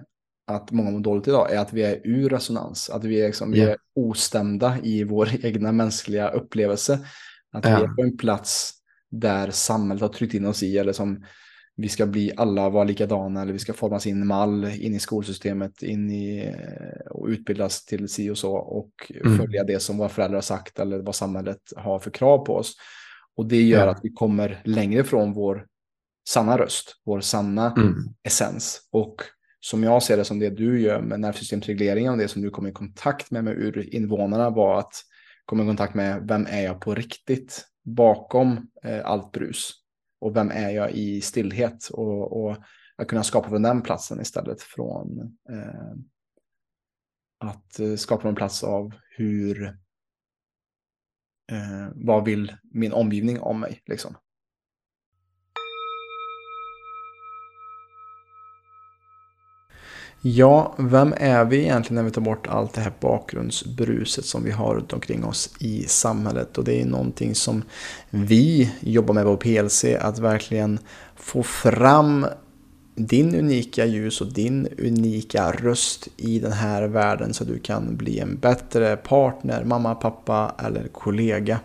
[0.46, 2.90] att många mår dåligt idag är att vi är ur resonans.
[2.90, 3.68] Att vi är, liksom, vi Ja.
[3.68, 7.06] är ostämda i vår egna mänskliga upplevelse.
[7.52, 7.82] Att vi Ja.
[7.84, 8.72] är på en plats
[9.10, 11.24] där samhället har tryckt in oss i, eller som
[11.80, 14.98] vi ska bli alla vara likadana, eller vi ska formas in i mall, in i
[14.98, 18.90] skolsystemet, in i eh, och utbildas till si och så och
[19.24, 19.38] Mm.
[19.38, 22.74] följa det som våra föräldrar har sagt eller vad samhället har för krav på oss.
[23.36, 23.90] Och det gör Ja.
[23.90, 25.66] att vi kommer längre från vår
[26.28, 27.94] sanna röst, vår sanna Mm.
[28.22, 28.88] essens.
[28.92, 29.22] Och
[29.60, 32.66] som jag ser det som det du gör med nervsystemsregleringen och det som du kom
[32.66, 34.92] i kontakt med med urinvånarna var att
[35.44, 39.70] komma i kontakt med vem är jag på riktigt bakom eh, allt brus
[40.20, 42.56] och vem är jag i stillhet och, och
[42.96, 45.92] att kunna skapa från den platsen istället från eh,
[47.38, 49.64] att eh, skapa en plats av hur
[51.52, 54.16] eh, vad vill min omgivning om mig liksom.
[60.22, 64.50] Ja, vem är vi egentligen när vi tar bort allt det här bakgrundsbruset som vi
[64.50, 66.58] har runt omkring oss i samhället?
[66.58, 67.62] Och det är någonting som
[68.10, 70.78] vi jobbar med på PLC, att verkligen
[71.16, 72.26] få fram
[72.94, 77.96] din unika ljus och din unika röst i den här världen så att du kan
[77.96, 81.60] bli en bättre partner, mamma, pappa eller kollega.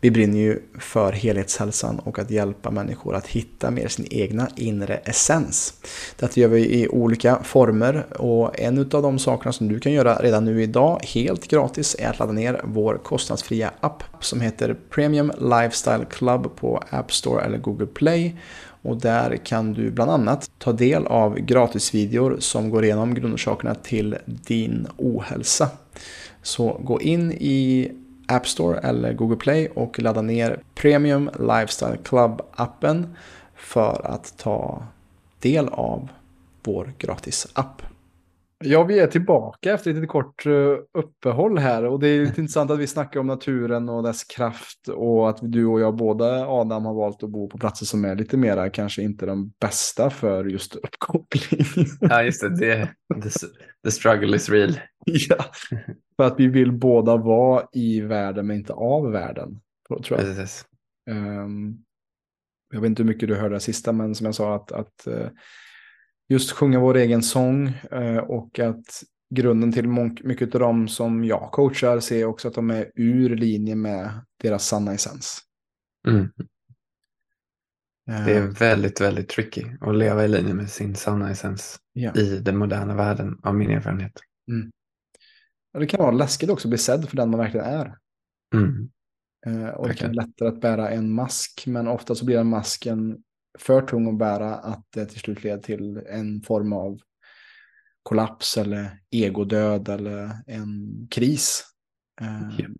[0.00, 4.96] Vi brinner ju för helhetshälsan och att hjälpa människor att hitta mer sin egna inre
[4.96, 5.74] essens.
[6.16, 10.14] Detta gör vi i olika former och en av de sakerna som du kan göra
[10.14, 15.32] redan nu idag helt gratis är att ladda ner vår kostnadsfria app som heter Premium
[15.38, 18.36] Lifestyle Club på App Store eller Google Play.
[18.82, 24.16] Och där kan du bland annat ta del av gratisvideor som går igenom grundorsakerna till
[24.26, 25.68] din ohälsa.
[26.42, 27.92] Så gå in i
[28.28, 33.14] App Store eller Google Play och ladda ner Premium Lifestyle Club-appen
[33.56, 34.82] för att ta
[35.40, 36.08] del av
[36.62, 37.82] vår gratisapp.
[38.64, 40.52] Ja, vi är tillbaka efter ett litet kort eh,
[40.98, 44.88] uppehåll här och det är lite intressant att vi snackar om naturen och dess kraft
[44.88, 48.16] och att du och jag båda, Adam, har valt att bo på platser som är
[48.16, 51.66] lite mera kanske inte de bästa för just uppkoppling.
[52.00, 52.56] Ja, just det.
[52.58, 52.88] det
[53.22, 53.30] the,
[53.84, 54.80] the struggle is real.
[55.04, 55.44] ja,
[56.16, 59.60] för att vi vill båda vara i världen men inte av världen.
[59.88, 60.20] Tror jag.
[60.20, 60.64] Precis.
[61.10, 61.76] Ehm,
[62.70, 65.06] jag vet inte hur mycket du hörde det sista, men som jag sa att, att
[65.06, 65.28] eh,
[66.28, 69.02] just sjunga vår egen sång eh, och att
[69.34, 69.88] grunden till
[70.24, 74.10] mycket av dem som jag coachar ser också att de är ur linje med
[74.42, 75.40] deras sanna essens.
[76.08, 76.28] Mm.
[78.06, 82.14] Det är Ehm, väldigt, väldigt tricky att leva i linje med sin sanna essens ja.
[82.14, 84.12] i den moderna världen av min erfarenhet.
[85.74, 87.96] Och Det kan vara läskigt också att bli sedd för den man verkligen är.
[88.54, 88.90] Mm.
[89.46, 92.46] Eh, och det kan vara lättare att bära en mask, men ofta så blir den
[92.46, 93.22] masken
[93.58, 96.98] för tung att bära att det till slut leder till en form av
[98.02, 101.64] kollaps eller egodöd eller en kris.
[102.20, 102.70] Eh, Japp.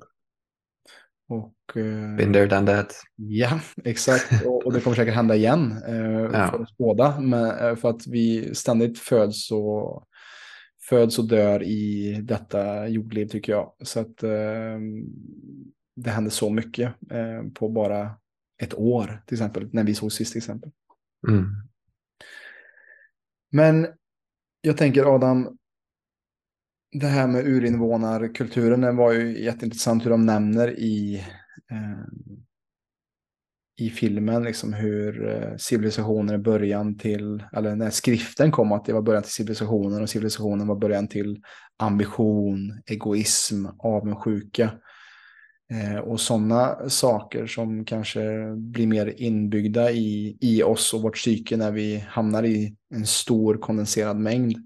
[1.28, 2.92] och eh, Been there, done that.
[3.16, 4.46] ja, exakt.
[4.46, 6.48] Och, och det kommer säkert hända igen eh, Ja.
[6.50, 7.20] för oss båda.
[7.20, 10.04] Men, eh, för att vi ständigt föds och,
[10.88, 13.72] föds och dör i detta jordliv tycker jag.
[13.82, 14.78] Så att eh,
[15.96, 18.10] det händer så mycket eh, på bara
[18.62, 19.68] ett år till exempel.
[19.72, 20.70] När vi såg sist till exempel.
[21.28, 21.44] Mm.
[23.50, 23.86] Men
[24.60, 25.58] jag tänker Adam,
[26.92, 31.24] det här med urinvånarkulturen det var ju jätteintressant hur de nämner i,
[31.70, 32.04] eh,
[33.80, 38.92] i filmen liksom hur eh, civilisationen är början till, eller när skriften kom att det
[38.92, 41.42] var början till civilisationen och civilisationen var början till
[41.76, 44.70] ambition, egoism, avundsjuka.
[45.72, 51.56] Eh, och sådana saker som kanske blir mer inbyggda i, i oss och vårt psyke
[51.56, 54.56] när vi hamnar i en stor kondenserad mängd.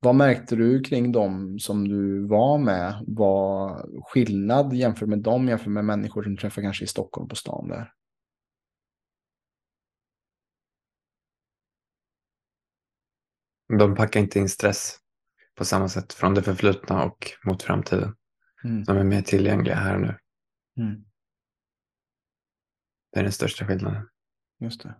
[0.00, 3.04] Vad märkte du kring dem som du var med?
[3.06, 7.36] Vad skillnad jämfört med dem jämfört med människor som du träffar kanske i Stockholm på
[7.36, 7.92] stan där?
[13.78, 14.98] De packar inte in stress
[15.54, 18.14] på samma sätt från det förflutna och mot framtiden.
[18.66, 18.84] Mm.
[18.84, 20.18] De är mer tillgängliga här och nu.
[20.80, 21.04] Mm.
[23.12, 24.08] Det är den största skillnaden.
[24.60, 24.94] Just det.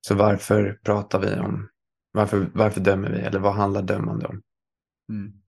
[0.00, 1.70] Så varför pratar vi om,
[2.12, 4.42] varför, varför dömer vi eller vad handlar dömande om?
[5.08, 5.42] Mm.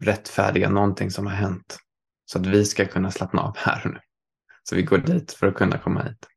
[0.00, 1.78] Rättfärdiga någonting som har hänt
[2.24, 4.00] så att vi ska kunna slappna av här och nu.
[4.62, 6.28] Så vi går dit för att kunna komma hit.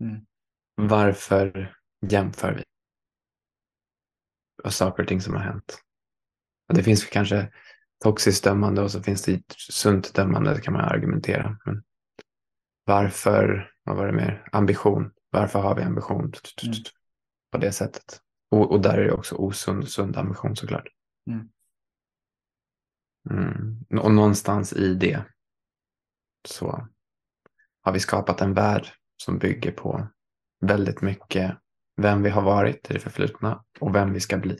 [0.00, 0.26] Mm.
[0.74, 1.76] Varför
[2.06, 2.62] jämför vi?
[4.64, 5.82] Och saker och ting som har hänt.
[6.68, 7.52] Och det finns kanske
[8.04, 11.58] toxiskt dömande och så finns det sunt dömande, kan man argumentera.
[11.64, 11.82] Men
[12.84, 16.32] varför, vad var det mer, ambition, varför har vi ambition
[16.62, 16.74] mm.
[17.52, 18.20] på det sättet?
[18.50, 20.88] Och, och, där är det också osund, sund ambition såklart.
[21.30, 21.48] Mm.
[23.30, 24.00] Mm.
[24.00, 25.24] Och någonstans i det
[26.48, 26.88] så
[27.82, 30.08] har vi skapat en värld som bygger på
[30.60, 31.58] väldigt mycket
[31.96, 34.58] vem vi har varit i det förflutna och vem vi ska bli.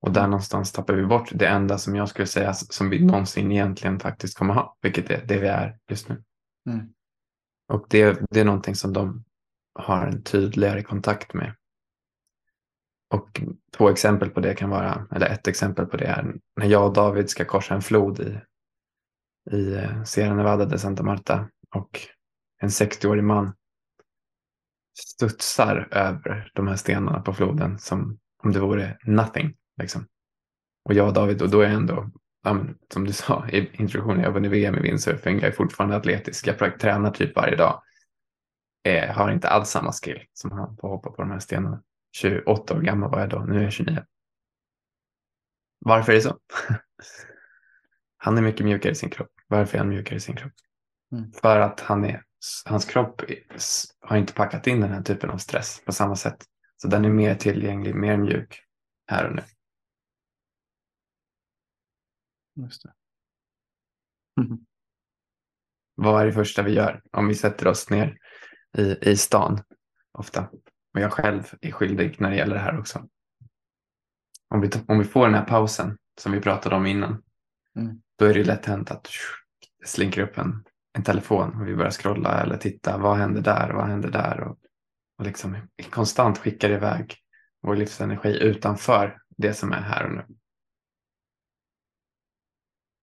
[0.00, 3.52] Och där någonstans tappar vi bort det enda som jag skulle säga som vi någonsin
[3.52, 6.22] egentligen faktiskt kommer ha, vilket är det vi är just nu.
[6.68, 6.88] Mm.
[7.68, 9.24] Och det, det är någonting som de
[9.78, 11.54] har en tydligare kontakt med.
[13.14, 13.42] Och
[13.76, 16.92] två exempel på det kan vara, eller ett exempel på det är när jag och
[16.92, 18.40] David ska korsa en flod i,
[19.50, 22.00] i eh, Sierra Nevada de Santa Marta och
[22.58, 23.54] en 60-årig man
[24.98, 29.56] studsar över de här stenarna på floden som om det vore nothing.
[29.76, 30.06] Liksom.
[30.84, 32.10] Och jag och David, och då är jag ändå,
[32.92, 36.46] som du sa i introduktionen, jag har vunnit VM i windsurfing, jag är fortfarande atletisk,
[36.46, 37.82] jag tränar typ varje dag.
[38.84, 41.82] Eh, har inte alls samma skill som han på att hoppa på de här stenarna.
[42.12, 44.04] 28 år gammal var jag då, nu är jag 29.
[45.78, 46.38] Varför är det så?
[48.16, 49.30] han är mycket mjukare i sin kropp.
[49.46, 50.52] Varför är han mjukare i sin kropp?
[51.12, 51.32] Mm.
[51.32, 52.22] För att han är,
[52.64, 53.22] hans kropp
[54.00, 56.44] har inte packat in den här typen av stress på samma sätt.
[56.76, 58.62] Så den är mer tillgänglig, mer mjuk
[59.06, 59.42] här och nu.
[62.56, 62.92] Just det.
[64.40, 64.58] Mm.
[65.94, 68.18] Vad är det första vi gör om vi sätter oss ner
[68.78, 69.62] i, i stan
[70.12, 70.48] ofta?
[70.94, 73.08] Och jag själv är skyldig när det gäller det här också.
[74.48, 77.22] Om vi, om vi får den här pausen som vi pratade om innan,
[77.76, 78.02] mm.
[78.18, 79.08] då är det lätt hänt att
[79.80, 82.98] det slinker upp en, en telefon och vi börjar scrolla eller titta.
[82.98, 83.70] Vad händer där?
[83.70, 84.40] Vad händer där?
[84.40, 84.58] Och,
[85.18, 85.56] och liksom
[85.90, 87.16] konstant skickar iväg
[87.62, 90.24] vår livsenergi utanför det som är här och nu.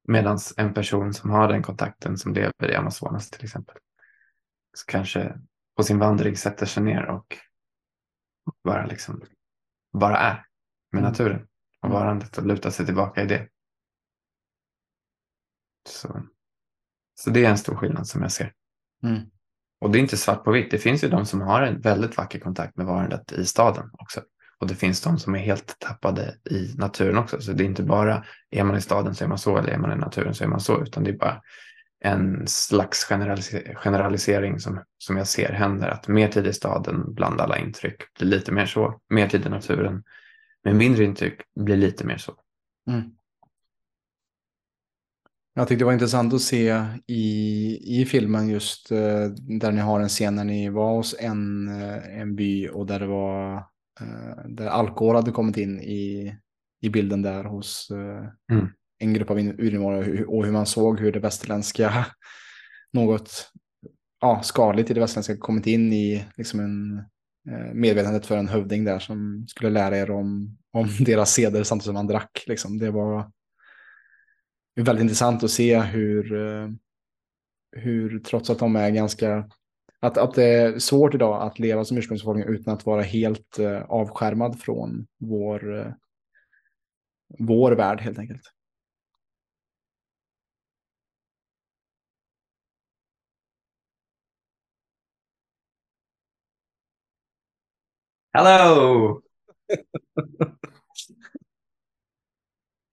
[0.08, 3.78] Medan en person som har den kontakten som lever i Amazonas till exempel
[4.74, 5.40] så kanske
[5.76, 7.38] på sin vandring sätter sig ner och
[8.64, 9.24] bara, liksom,
[9.94, 10.46] bara är
[10.92, 11.12] med mm.
[11.12, 11.48] naturen
[11.82, 13.50] och varandet och lutar sig tillbaka i det.
[15.90, 16.24] Så,
[17.16, 18.54] så det är en stor skillnad som jag ser.
[19.04, 19.22] Mm.
[19.80, 20.72] Och det är inte svart på vitt.
[20.72, 24.22] Det finns ju de som har en väldigt vacker kontakt med varandet i staden också.
[24.64, 27.42] Och det finns de som är helt tappade i naturen också.
[27.42, 29.78] Så det är inte bara, är man i staden så är man så, eller är
[29.78, 31.42] man i naturen så är man så, utan det är bara
[32.04, 33.06] en slags
[33.76, 35.88] generalisering som, som jag ser händer.
[35.88, 39.00] Att mer tid i staden bland alla intryck blir lite mer så.
[39.10, 40.04] Mer tid i naturen
[40.64, 42.34] med mindre intryck blir lite mer så.
[42.90, 43.02] Mm.
[45.54, 49.26] Jag tyckte det var intressant att se i, i filmen just uh,
[49.60, 53.00] där ni har en scen när ni var hos en, uh, en by och där
[53.00, 53.73] det var
[54.46, 56.36] där alkohol hade kommit in i,
[56.82, 57.88] i bilden där hos
[58.52, 58.70] mm
[59.04, 62.06] en grupp av urinvånare och hur man såg hur det västerländska,
[62.94, 63.52] något
[64.22, 66.98] ja, skadligt i det västerländska kommit in i liksom en
[67.50, 71.86] eh, medvetandet för en hövding där som skulle lära er om, om deras seder samtidigt
[71.86, 72.44] som man drack.
[72.48, 72.80] Liksom.
[72.80, 73.32] Det var
[74.76, 76.70] väldigt intressant att se hur, eh,
[77.72, 79.50] hur trots att de är ganska
[80.04, 83.82] att, att det är svårt idag att leva som ursprungsbefolkning utan att vara helt eh,
[83.82, 85.92] avskärmad från vår, eh,
[87.40, 88.42] vår värld helt enkelt.
[98.34, 99.22] Hello!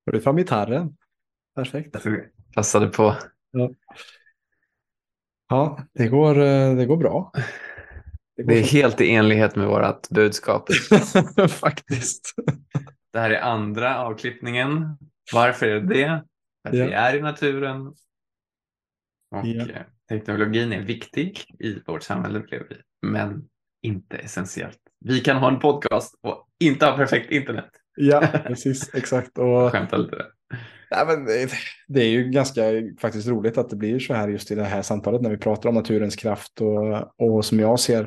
[0.06, 0.96] Har du fram gitarren?
[1.54, 1.96] Perfekt.
[2.54, 3.16] Passade på.
[3.50, 3.70] Ja.
[5.50, 7.32] Ja, det går, eh, det går bra.
[8.36, 8.76] Det, går det är så.
[8.76, 10.68] helt i enlighet med vårt budskap.
[11.48, 12.34] Faktiskt.
[13.12, 14.96] Det här är andra avklippningen.
[15.32, 16.08] Varför är det det?
[16.68, 16.84] Att ja.
[16.84, 17.86] vi är i naturen.
[17.86, 17.96] Och
[19.30, 19.68] ja.
[19.68, 22.42] Eh, teknologin är viktig i vårt samhälle,
[23.02, 23.44] men
[23.82, 27.70] inte essentiellt vi kan ha en podcast och inte ha perfekt internet.
[27.96, 29.38] Ja, precis, exakt.
[29.38, 29.72] Och...
[29.72, 30.26] Skämta lite där.
[30.90, 31.26] Nej, men
[31.88, 32.62] det är ju ganska
[33.00, 35.68] faktiskt roligt att det blir så här just i det här samtalet när vi pratar
[35.68, 38.02] om naturens kraft och, och som jag ser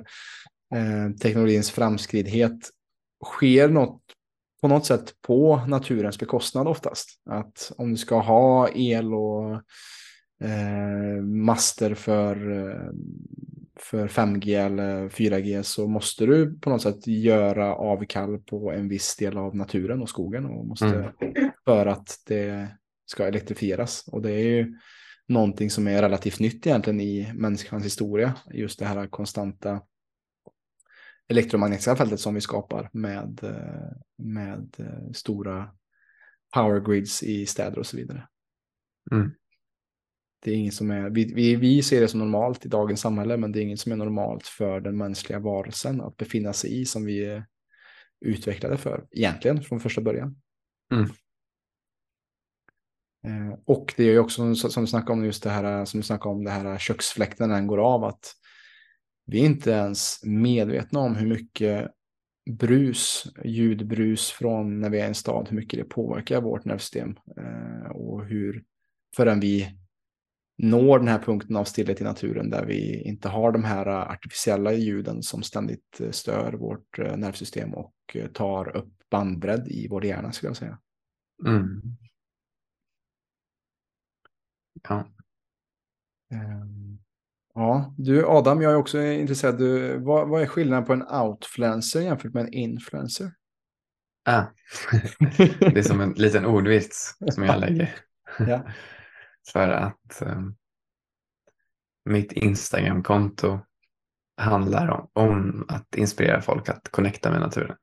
[0.76, 2.70] eh, teknologins framskridhet
[3.26, 4.02] sker något
[4.62, 7.10] på något sätt på naturens bekostnad oftast.
[7.30, 9.54] Att om du ska ha el och
[10.44, 12.92] eh, master för eh,
[13.80, 19.16] för 5G eller 4G så måste du på något sätt göra avkall på en viss
[19.16, 21.52] del av naturen och skogen och måste mm.
[21.66, 22.68] för att det
[23.06, 24.08] ska elektrifieras.
[24.08, 24.80] Och det är ju
[25.28, 28.34] någonting som är relativt nytt egentligen i människans historia.
[28.54, 29.82] Just det här konstanta
[31.28, 33.40] elektromagnetiska fältet som vi skapar med,
[34.18, 34.76] med
[35.14, 35.70] stora
[36.54, 38.28] power grids i städer och så vidare.
[39.12, 39.32] Mm.
[40.44, 43.38] Det är inget som är, vi, vi, vi ser det som normalt i dagens samhälle,
[43.38, 46.86] men det är inget som är normalt för den mänskliga varelsen att befinna sig i
[46.86, 47.46] som vi är
[48.26, 50.36] utvecklade för, egentligen från första början.
[50.92, 51.10] Mm.
[53.26, 56.04] Eh, och det är ju också som du snackade om just det här, som du
[56.04, 58.34] snackade om det här köksfläkten när den går av, att
[59.26, 61.92] vi är inte ens medvetna om hur mycket
[62.52, 67.16] brus, ljudbrus från när vi är i en stad, hur mycket det påverkar vårt nervsystem
[67.38, 68.64] eh, och hur
[69.16, 69.83] förrän vi
[70.58, 74.74] når den här punkten av stillhet i naturen där vi inte har de här artificiella
[74.74, 77.94] ljuden som ständigt eh, stör vårt eh, nervsystem och
[78.34, 80.80] tar upp bandbredd i vår hjärna skulle jag säga.
[81.48, 81.82] Mm.
[84.90, 85.08] Ja.
[86.34, 87.00] Um,
[87.54, 89.58] ja, du Adam, jag är också intresserad.
[89.58, 93.32] Du, vad, vad är skillnaden på en outfluencer jämfört med en influencer?
[94.26, 94.44] Ah.
[95.60, 97.96] det är som en liten ordvits som jag lägger.
[98.40, 98.64] ja.
[99.52, 100.56] För att um,
[102.06, 103.60] mitt Instagram-konto
[104.38, 107.78] handlar om, om, att inspirera folk att connecta med naturen.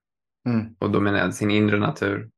[0.48, 0.76] Mm.
[0.78, 2.30] Och då menar jag sin inre natur,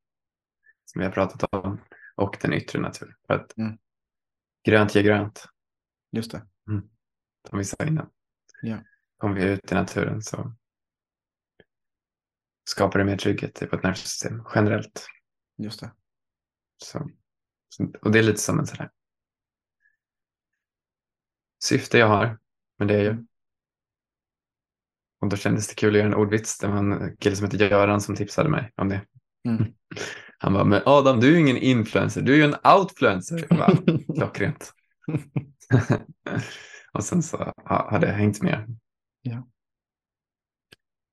[0.85, 1.79] som vi har pratat om,
[2.15, 3.15] och den yttre naturen.
[3.27, 3.77] För att mm.
[4.65, 5.45] grönt ger grönt.
[6.11, 6.47] Just det.
[6.69, 6.89] Mm.
[7.49, 8.09] Som vi sa innan.
[8.61, 8.77] Ja.
[9.17, 10.53] Kommer vi ut i naturen så
[12.69, 15.07] skapar det mer trygghet i vårt nervsystem generellt.
[15.57, 15.93] Just det.
[16.77, 17.09] Så,
[18.01, 18.91] och det är lite som en sån här
[21.63, 22.37] syfte jag har
[22.79, 23.23] med det jag gör.
[25.21, 26.57] Och då kändes det kul att göra en ordvits.
[26.57, 29.01] Det var en kille som heter Göran som tipsade mig om det.
[29.47, 29.65] Mm.
[30.37, 33.45] Han bara, men Adam du är ju ingen influencer, du är ju en outfluencer.
[33.49, 33.77] Jag bara,
[34.15, 34.73] Klockrent.
[36.93, 38.77] och sen så har det hängt med.
[39.21, 39.47] Ja.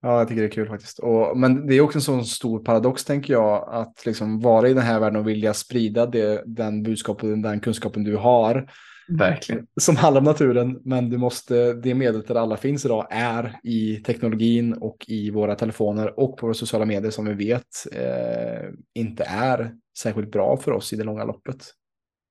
[0.03, 0.99] Ja, jag tycker det är kul faktiskt.
[0.99, 4.75] Och, men det är också en sån stor paradox, tänker jag, att liksom vara i
[4.75, 8.71] den här världen och vilja sprida det, den budskapen, den kunskapen du har.
[9.11, 9.67] Verkligen.
[9.81, 13.97] Som handlar om naturen, men du måste, det medlet där alla finns idag är i
[13.97, 19.25] teknologin och i våra telefoner och på våra sociala medier som vi vet eh, inte
[19.25, 21.75] är särskilt bra för oss i det långa loppet.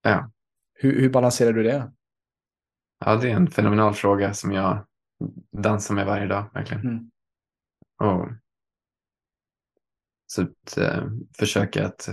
[0.04, 0.32] Ja.
[0.74, 1.92] Hur, hur balanserar du det?
[3.06, 4.86] Ja, det är en fenomenal fråga som jag
[5.58, 6.88] dansar med varje dag, verkligen.
[6.88, 7.12] Mm.
[8.00, 8.30] Och
[10.28, 11.04] så att, eh,
[11.38, 12.10] försöka att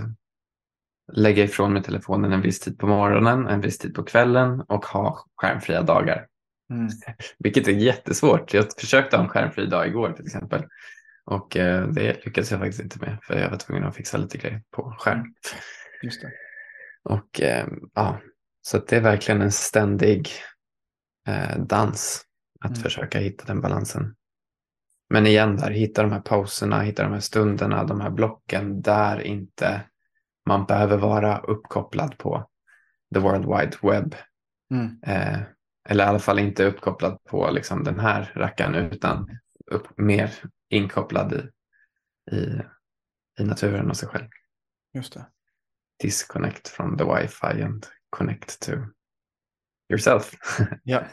[1.13, 4.85] lägga ifrån mig telefonen en viss tid på morgonen, en viss tid på kvällen och
[4.85, 6.27] ha skärmfria dagar.
[6.71, 6.87] Mm.
[7.39, 8.53] Vilket är jättesvårt.
[8.53, 10.63] Jag försökte ha en skärmfri dag igår till exempel.
[11.25, 14.37] Och eh, det lyckades jag faktiskt inte med för jag var tvungen att fixa lite
[14.37, 15.33] grejer på skärm.
[16.03, 16.31] Just det.
[17.03, 18.19] Och eh, ja,
[18.61, 20.29] så det är verkligen en ständig
[21.27, 22.23] eh, dans
[22.59, 22.83] att Mm.
[22.83, 24.15] försöka hitta den balansen.
[25.09, 29.21] Men igen där, hitta de här pauserna, hitta de här stunderna, de här blocken där
[29.21, 29.81] inte
[30.47, 32.49] man behöver vara uppkopplad på
[33.13, 34.15] the world wide web.
[34.71, 34.99] Mm.
[35.03, 35.41] Eh,
[35.89, 39.39] eller i alla fall inte uppkopplad på liksom den här rackaren utan
[39.71, 40.31] upp, mer
[40.69, 41.49] inkopplad i,
[42.35, 42.61] i,
[43.39, 44.27] i naturen och sig själv.
[44.93, 45.25] Just det.
[45.99, 48.71] Disconnect from the wifi and connect to
[49.89, 50.31] yourself.
[50.83, 51.03] Ja.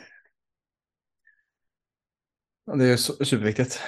[2.67, 3.81] Det är su- superviktigt.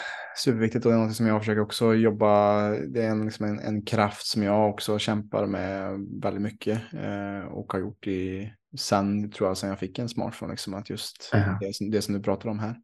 [0.45, 2.69] Superviktigt och det är något som jag försöker också jobba.
[2.71, 7.47] Det är en, liksom en, en kraft som jag också kämpar med väldigt mycket eh,
[7.53, 10.53] och har gjort i sen tror jag sen jag fick en smartphone.
[10.53, 11.59] Liksom, att just Ja.
[11.61, 12.77] det, som- det som du pratar om här.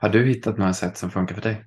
[0.00, 1.64] Har du hittat några sätt som funkar för dig?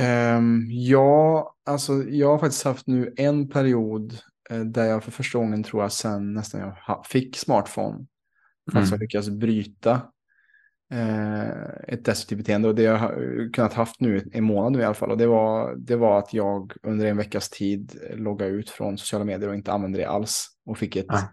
[0.00, 4.18] Ehm, ja, alltså jag har faktiskt haft nu en period
[4.50, 8.06] eh, där jag för första gången tror jag sen nästan jag ha- fick smartphone.
[8.74, 9.00] Mm.
[9.00, 10.00] lyckats bryta eh,
[11.88, 14.94] ett destruktivt beteende och det har jag kunnat haft nu en månad nu i alla
[14.94, 15.10] fall.
[15.10, 19.24] Och det var, det var att jag under en veckas tid loggade ut från sociala
[19.24, 20.46] medier och inte använde det alls.
[20.66, 21.28] Och fick ett Ja.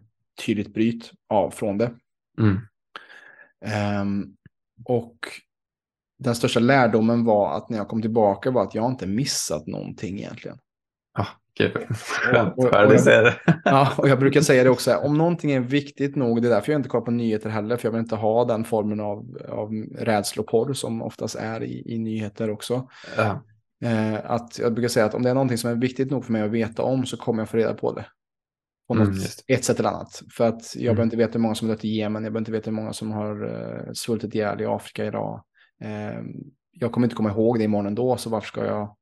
[0.45, 1.93] tydligt bryt av från det.
[2.39, 2.57] Mm.
[3.65, 4.35] Ehm,
[4.85, 5.17] och
[6.19, 10.17] den största lärdomen var att när jag kom tillbaka var att jag inte missat någonting
[10.19, 10.57] egentligen.
[11.13, 13.33] Ah, gud, skönt att höra och dig jag- säga det.
[13.65, 16.71] Ja, och jag brukar säga det också, om någonting är viktigt nog, det är därför
[16.71, 19.69] jag inte kollar på nyheter heller, för jag vill inte ha den formen av, av
[19.99, 22.87] rädsloporr som oftast är i, i nyheter också.
[23.17, 23.43] Ja.
[23.83, 26.31] Eh, att jag brukar säga att om det är någonting som är viktigt nog för
[26.31, 28.05] mig att veta om så kommer jag få reda på det.
[28.87, 30.21] På något, Mm, ett sätt eller annat.
[30.37, 30.95] För att jag Mm.
[30.95, 32.75] behöver inte veta hur många som har dött i Jemen, jag behöver inte veta hur
[32.75, 35.43] många som har uh, svultit ihjäl i Afrika idag.
[35.83, 36.19] Eh,
[36.71, 38.95] jag kommer inte komma ihåg det imorgon ändå, så varför ska jag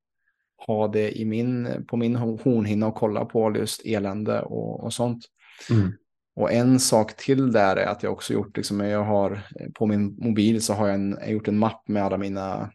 [0.67, 5.25] ha det i min, på min hornhinna och kolla på just elände och, och sånt.
[5.69, 5.93] Mm.
[6.35, 9.41] Och en sak till där är att jag också gjort, liksom, jag har
[9.73, 12.71] på min mobil så har jag, en, jag gjort en mapp med alla mina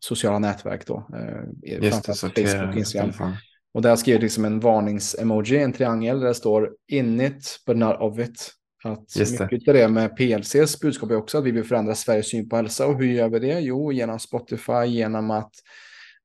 [0.00, 1.08] sociala nätverk då.
[1.14, 3.12] Eh, Just det, Facebook och Instagram.
[3.74, 7.62] Och där har jag skrivit liksom en varnings-emoji, en triangel där det står in it
[7.66, 8.52] but not of it.
[8.84, 9.48] Att Just det.
[9.52, 12.56] mycket av det med PLCs budskap är också att vi vill förändra Sveriges syn på
[12.56, 12.86] hälsa.
[12.86, 13.60] Och hur gör vi det?
[13.60, 15.52] Jo, genom Spotify, genom att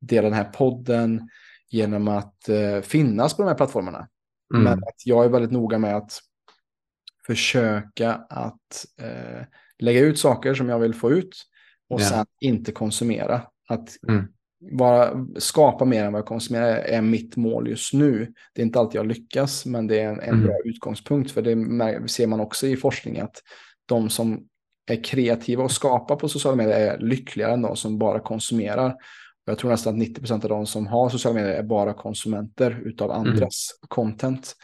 [0.01, 1.29] dela den här podden,
[1.69, 4.07] genom att eh, finnas på de här plattformarna.
[4.53, 4.63] Mm.
[4.63, 6.19] Men att jag är väldigt noga med att
[7.27, 9.43] försöka att eh,
[9.79, 11.35] lägga ut saker som jag vill få ut
[11.89, 12.05] och Ja.
[12.05, 13.41] sen inte konsumera.
[13.69, 14.27] Att Mm.
[14.77, 18.33] bara skapa mer än vad jag konsumerar är mitt mål just nu.
[18.53, 20.43] Det är inte alltid jag lyckas, men det är en, en Mm.
[20.45, 21.31] bra utgångspunkt.
[21.31, 23.41] För det ser man också i forskning att
[23.85, 24.47] de som
[24.91, 28.95] är kreativa och skapar på sociala medier är lyckligare än de som bara konsumerar.
[29.45, 33.11] Jag tror nästan att 90% av de som har sociala medier är bara konsumenter utav
[33.11, 34.55] andras content.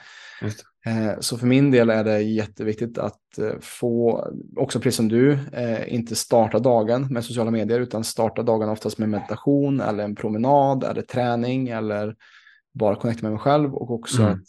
[0.41, 5.07] Just Eh, Så för min del är det jätteviktigt att eh, få, också precis som
[5.07, 10.03] du, eh, inte starta dagen med sociala medier utan starta dagen oftast med meditation eller
[10.03, 12.15] en promenad eller träning eller
[12.73, 14.33] bara connecta med mig själv och också Mm.
[14.33, 14.39] att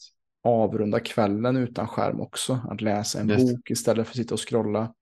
[0.44, 2.60] avrunda kvällen utan skärm också.
[2.70, 3.52] Att läsa en Just.
[3.56, 4.92] bok istället för att sitta och scrolla.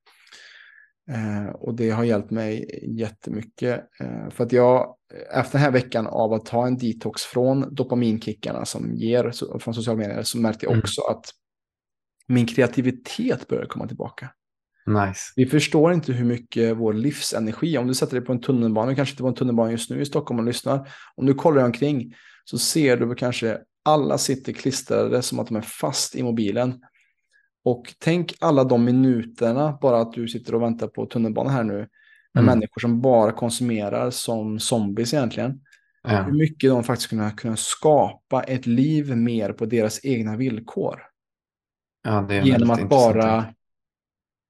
[1.11, 3.80] Eh, och det har hjälpt mig jättemycket.
[4.00, 4.94] Eh, för att jag,
[5.34, 9.74] efter den här veckan av att ta en detox från dopaminkickarna som ger so- från
[9.74, 10.82] sociala medier så märkte jag Mm.
[10.82, 11.24] också att
[12.28, 14.28] min kreativitet börjar komma tillbaka.
[14.86, 15.20] Nice.
[15.36, 19.12] Vi förstår inte hur mycket vår livsenergi, om du sätter dig på en tunnelbana, kanske
[19.12, 22.59] inte på en tunnelbana just nu i Stockholm och lyssnar, om du kollar omkring så
[22.59, 26.80] ser du kanske alla sitter klistrade som att de är fast i mobilen.
[27.66, 31.74] Och tänk alla de minuterna, bara att du sitter och väntar på tunnelbanan här nu,
[31.74, 31.88] med
[32.42, 32.44] Mm.
[32.44, 35.60] människor som bara konsumerar som zombies egentligen.
[36.02, 36.22] Ja.
[36.22, 41.00] Hur mycket de faktiskt kunna, kunna skapa ett liv mer på deras egna villkor.
[42.04, 43.44] ja, Genom att bara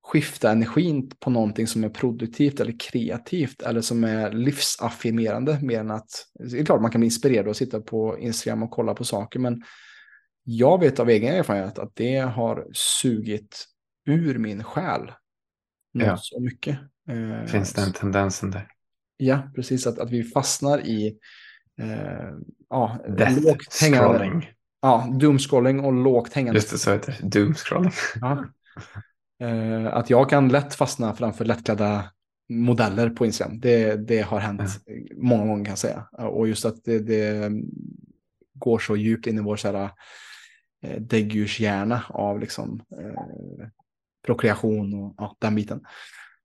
[0.03, 5.91] skifta energin på någonting som är produktivt eller kreativt eller som är livsaffirmerande mer än
[5.91, 6.11] att,
[6.51, 9.39] det är klart man kan bli inspirerad och sitta på Instagram och kolla på saker
[9.39, 9.63] men
[10.49, 13.67] jag vet av egen erfarenhet att det har sugit
[14.07, 15.13] ur min själ
[15.93, 16.17] Ja.
[16.17, 16.79] så mycket.
[17.09, 18.69] Eh, Finns den tendensen där?
[19.17, 21.19] Ja, precis att, att vi fastnar i
[21.81, 22.31] eh,
[22.71, 22.99] ja,
[23.43, 24.43] lågt hängande,
[24.83, 27.29] ja, doomscrolling och lågt hängande Just det, så heter det.
[27.29, 27.93] Doom scrolling.
[28.21, 28.45] Ja.
[29.47, 32.11] Eh, att jag kan lätt fastna framför lättklädda
[32.49, 33.61] modeller på Instagram.
[33.61, 34.63] Det, det har hänt
[35.17, 36.09] många gånger kan jag säga.
[36.13, 37.53] Och just att det, det
[38.55, 39.91] går så djupt in i vår så här,
[40.83, 43.69] eh, däggdjurshjärna av liksom, eh,
[44.27, 45.81] prokreation och ja, den biten.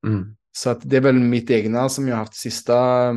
[0.07, 0.35] Mm.
[0.51, 3.11] Så att det är väl mitt egna som jag har haft sista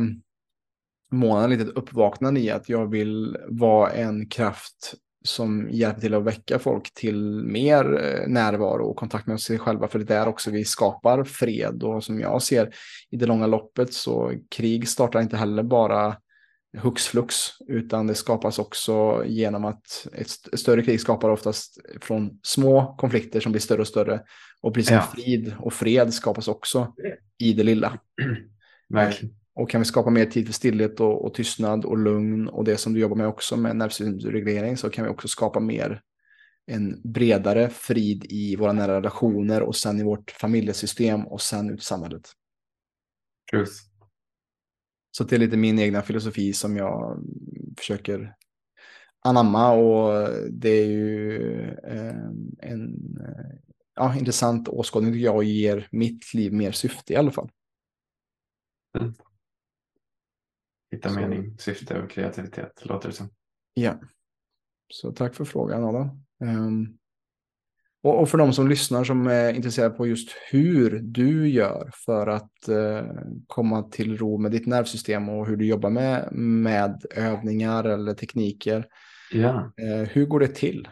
[1.11, 4.95] månaden lite uppvaknande i att jag vill vara en kraft
[5.25, 9.87] som hjälper till att väcka folk till mer eh, närvaro och kontakt med sig själva.
[9.87, 12.75] För det är där också vi skapar fred och som jag ser
[13.09, 16.15] i det långa loppet så krig startar inte heller bara
[16.83, 17.35] hux flux
[17.67, 23.39] utan det skapas också genom att ett st- större krig skapar oftast från små konflikter
[23.39, 24.23] som blir större och större
[24.61, 25.01] och precis som Ja.
[25.15, 26.93] frid och fred skapas också
[27.37, 27.99] i det lilla.
[28.89, 29.35] Verkligen.
[29.55, 32.77] Och kan vi skapa mer tid för stillhet och, och tystnad och lugn och det
[32.77, 36.01] som du jobbar med också med nervsystemsreglering så kan vi också skapa mer
[36.67, 41.79] en bredare frid i våra nära relationer och sen i vårt familjesystem och sen ut
[41.79, 42.29] i samhället.
[43.51, 43.71] Truth.
[45.17, 47.23] Så det är lite min egna filosofi som jag
[47.77, 48.35] försöker
[49.19, 53.55] anamma och det är ju eh, en eh,
[53.95, 57.51] ja, intressant åskådning tycker jag och ger mitt liv mer syfte i alla fall.
[60.91, 63.29] Hitta Så- mening, syfte och kreativitet, låter det som.
[63.73, 63.99] Ja.
[64.93, 66.23] Så tack för frågan Adam.
[66.43, 66.97] Ehm,
[68.05, 72.27] och, och för de som lyssnar som är intresserade på just hur du gör för
[72.27, 73.05] att eh,
[73.47, 78.85] komma till ro med ditt nervsystem och hur du jobbar med, med övningar eller tekniker.
[79.31, 79.71] Ja.
[79.81, 80.87] Eh, hur går det till?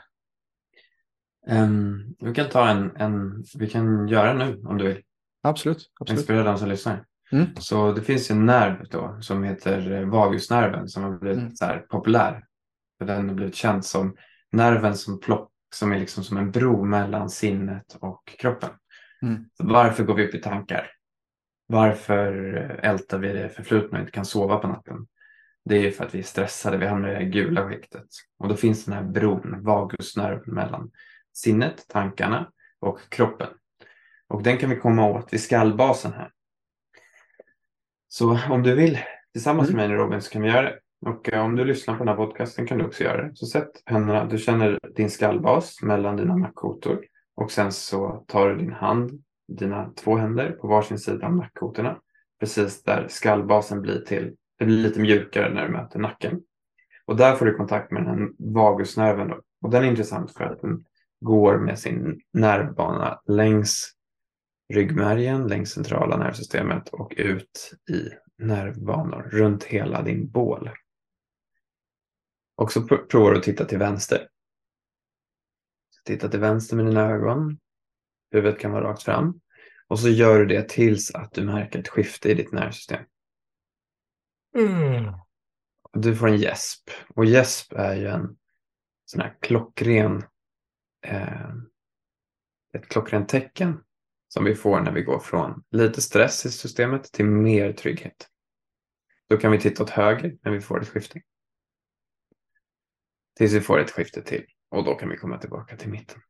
[1.47, 5.01] Ehm, vi kan ta en, en, vi kan göra nu om du vill.
[5.43, 5.91] Absolut.
[5.99, 6.19] absolut.
[6.19, 7.05] Inspirera de som lyssnar.
[7.31, 7.47] Mm.
[7.59, 11.55] Så det finns en nerv då som heter eh, vagusnerven som har blivit Mm.
[11.55, 12.43] så populär.
[12.97, 14.15] För den har blivit känd som
[14.51, 18.69] nerven som, plock, som är liksom som en bro mellan sinnet och kroppen.
[19.21, 19.45] Mm.
[19.57, 20.91] Varför går vi upp i tankar?
[21.67, 25.07] Varför eh, ältar vi det förflutna och inte kan sova på natten?
[25.65, 28.07] Det är ju för att vi är stressade, vi hamnar i det gula skiktet.
[28.39, 30.91] Och då finns den här bron, vagusnerven mellan
[31.33, 33.47] sinnet, tankarna och kroppen.
[34.27, 36.31] Och den kan vi komma åt vid skallbasen här.
[38.07, 38.99] Så om du vill
[39.31, 39.77] tillsammans Mm.
[39.77, 40.79] med mig Robin så kan vi göra det.
[41.05, 43.35] Och eh, om du lyssnar på den här podcasten kan du också göra det.
[43.35, 47.05] Så sätt händerna, du känner din skallbas mellan dina nackkotor.
[47.35, 51.99] Och sen så tar du din hand, dina två händer på varsin sida av nackkotorna.
[52.39, 54.35] Precis där skallbasen blir till.
[54.59, 56.41] Det blir lite mjukare när du möter nacken.
[57.05, 59.27] Och där får du kontakt med den här vagusnerven.
[59.27, 59.41] Då.
[59.61, 60.85] Och den är intressant för att den
[61.21, 63.93] går med sin nervbana längs
[64.73, 68.09] ryggmärgen, längs centrala nervsystemet och ut i
[68.43, 70.69] nervbanor runt hela din bål.
[72.63, 74.27] Och så provar du att titta till vänster.
[76.05, 77.59] Titta till vänster med dina ögon.
[78.31, 79.41] Huvudet kan vara rakt fram.
[79.87, 83.03] Och så gör du det tills att du märker ett skifte i ditt nervsystem.
[84.57, 85.13] Mm.
[85.93, 86.89] Du får en gäsp.
[87.15, 88.37] Och gäsp är ju en
[89.05, 90.23] sån här klockren,
[91.05, 91.49] eh,
[92.73, 93.83] ett klockrent tecken
[94.27, 98.29] som vi får när vi går från lite stress i systemet till mer trygghet.
[99.29, 101.21] Då kan vi titta åt höger när vi får ett skifte.
[103.37, 106.21] Tills vi får ett skifte till och då kan vi komma tillbaka till mitten.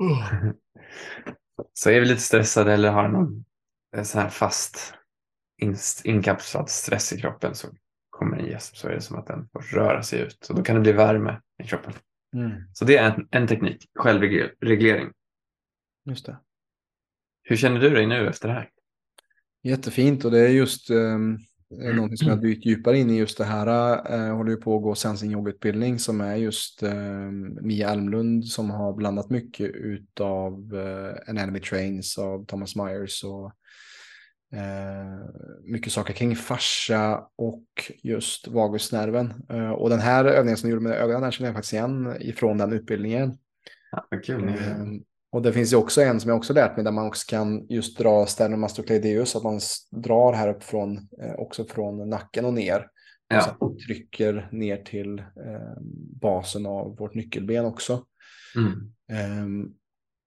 [0.00, 0.54] Mm.
[1.72, 3.44] Så är vi lite stressade eller har någon
[4.02, 4.94] så här fast
[6.04, 7.68] inkapslad stress i kroppen så
[8.10, 10.62] kommer en gäsp så är det som att den får röra sig ut och då
[10.62, 11.92] kan det bli värme i kroppen.
[12.34, 12.52] Mm.
[12.72, 15.12] Så det är en, en teknik, självreglering.
[16.04, 16.38] Just det.
[17.42, 18.70] Hur känner du dig nu efter det här?
[19.62, 21.38] Jättefint och det är just um,
[21.78, 23.66] någonting som jag dykt djupare in i just det här.
[24.12, 27.30] Uh, håller ju på att gå sensing yoga-utbildning som är just uh,
[27.62, 33.52] Mia Almlund som har blandat mycket utav uh, Anatomy Trains av Thomas Myers och
[35.64, 37.66] mycket saker kring fascia och
[38.02, 39.32] just vagusnerven.
[39.76, 42.72] Och den här övningen som du gjorde med ögonen känner jag faktiskt igen ifrån den
[42.72, 43.38] utbildningen.
[43.90, 44.52] Ja, kul.
[45.34, 47.66] Och det finns ju också en som jag också lärt mig där man också kan
[47.68, 49.60] just dra sternomastocleideus, att man
[49.90, 52.86] drar här upp från, eh, också från nacken och ner.
[53.28, 53.56] Ja.
[53.60, 55.82] Och trycker ner till eh,
[56.20, 58.04] basen av vårt nyckelben också.
[58.56, 59.42] Mm.
[59.42, 59.74] Um,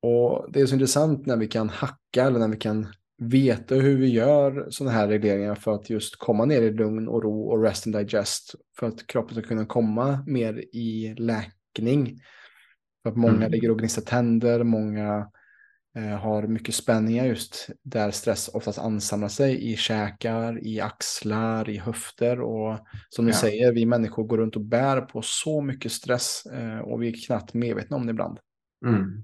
[0.02, 2.88] och det är så intressant när vi kan hacka eller när vi kan
[3.18, 7.24] veta hur vi gör sådana här regleringar för att just komma ner i lugn och
[7.24, 8.56] ro och rest and digest.
[8.80, 12.20] För att kroppen ska kunna komma mer i läkning.
[13.08, 13.52] För att många mm.
[13.52, 15.30] ligger och gnisslar tänder, många
[15.96, 21.78] eh, har mycket spänningar just där stress oftast ansamlar sig i käkar, i axlar, i
[21.78, 22.80] höfter och
[23.10, 23.38] som du ja.
[23.38, 27.26] säger, vi människor går runt och bär på så mycket stress eh, och vi är
[27.26, 28.40] knappt medvetna om det ibland.
[28.86, 29.24] Mm.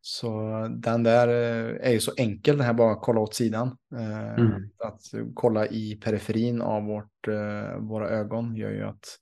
[0.00, 3.76] Så den där eh, är ju så enkel, den här bara kolla åt sidan.
[3.94, 4.70] Eh, mm.
[4.78, 5.00] Att
[5.34, 9.18] kolla i periferin av vårt, eh, våra ögon gör ju att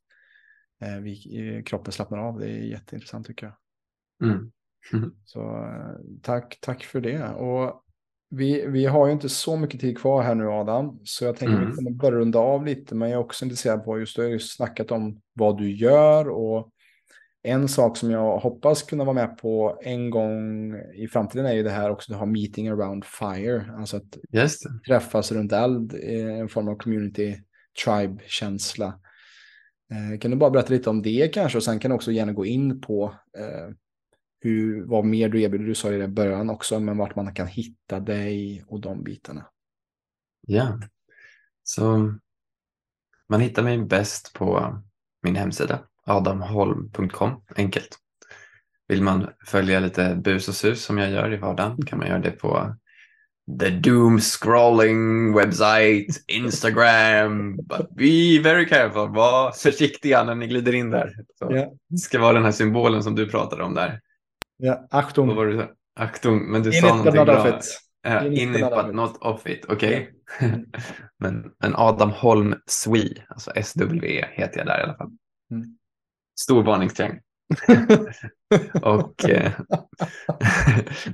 [1.03, 2.39] vi, kroppen slappnar av.
[2.39, 3.55] Det är jätteintressant tycker jag.
[4.29, 4.51] Mm.
[5.25, 7.29] så eh, tack, tack för det.
[7.29, 7.85] Och
[8.31, 11.55] vi, vi har ju inte så mycket tid kvar här nu Adam, så jag tänker
[11.55, 11.67] mm.
[11.67, 14.23] att vi kommer börja runda av lite, men jag är också intresserad på just, du
[14.23, 16.71] har ju snackat om vad du gör och
[17.43, 21.63] en sak som jag hoppas kunna vara med på en gång i framtiden är ju
[21.63, 24.19] det här också att ha meeting around fire, alltså att
[24.87, 27.37] träffas runt eld, en form av community
[27.85, 29.01] tribe-känsla.
[29.91, 32.33] Eh, kan du bara berätta lite om det kanske och sen kan du också gärna
[32.33, 33.75] gå in på eh,
[34.41, 35.67] hur, vad mer du erbjuder.
[35.67, 39.47] Du sa det i början också, men vart man kan hitta dig och de bitarna.
[40.47, 40.79] Ja,
[41.63, 42.15] så
[43.29, 44.79] man hittar mig bäst på
[45.23, 47.99] min hemsida adamholm.com, enkelt.
[48.89, 52.19] Vill man följa lite bus och sus som jag gör i vardagen kan man göra
[52.19, 52.77] det på
[53.59, 57.57] the doom scrolling website, Instagram.
[57.57, 61.15] But be very careful, var försiktiga när ni glider in där.
[61.39, 61.69] Så yeah.
[61.89, 64.01] Det ska vara den här symbolen som du pratade om där.
[64.57, 65.27] Ja, Achtung.
[65.27, 65.69] Vad var det?
[66.01, 67.61] Achtung, men du in sa någonting bra.
[68.09, 70.11] Uh, in, in it but not off it, okej.
[70.39, 70.49] Okay?
[70.49, 70.61] Yeah.
[71.19, 75.11] men, men Adam Holm Swe, alltså SW heter jag där i alla fall.
[75.51, 75.77] Mm.
[76.41, 77.21] Stor varningstriangel.
[78.83, 79.51] och uh,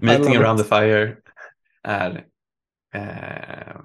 [0.01, 0.69] Meeting around it.
[0.69, 1.17] the fire
[1.87, 2.25] är
[2.95, 3.77] eh,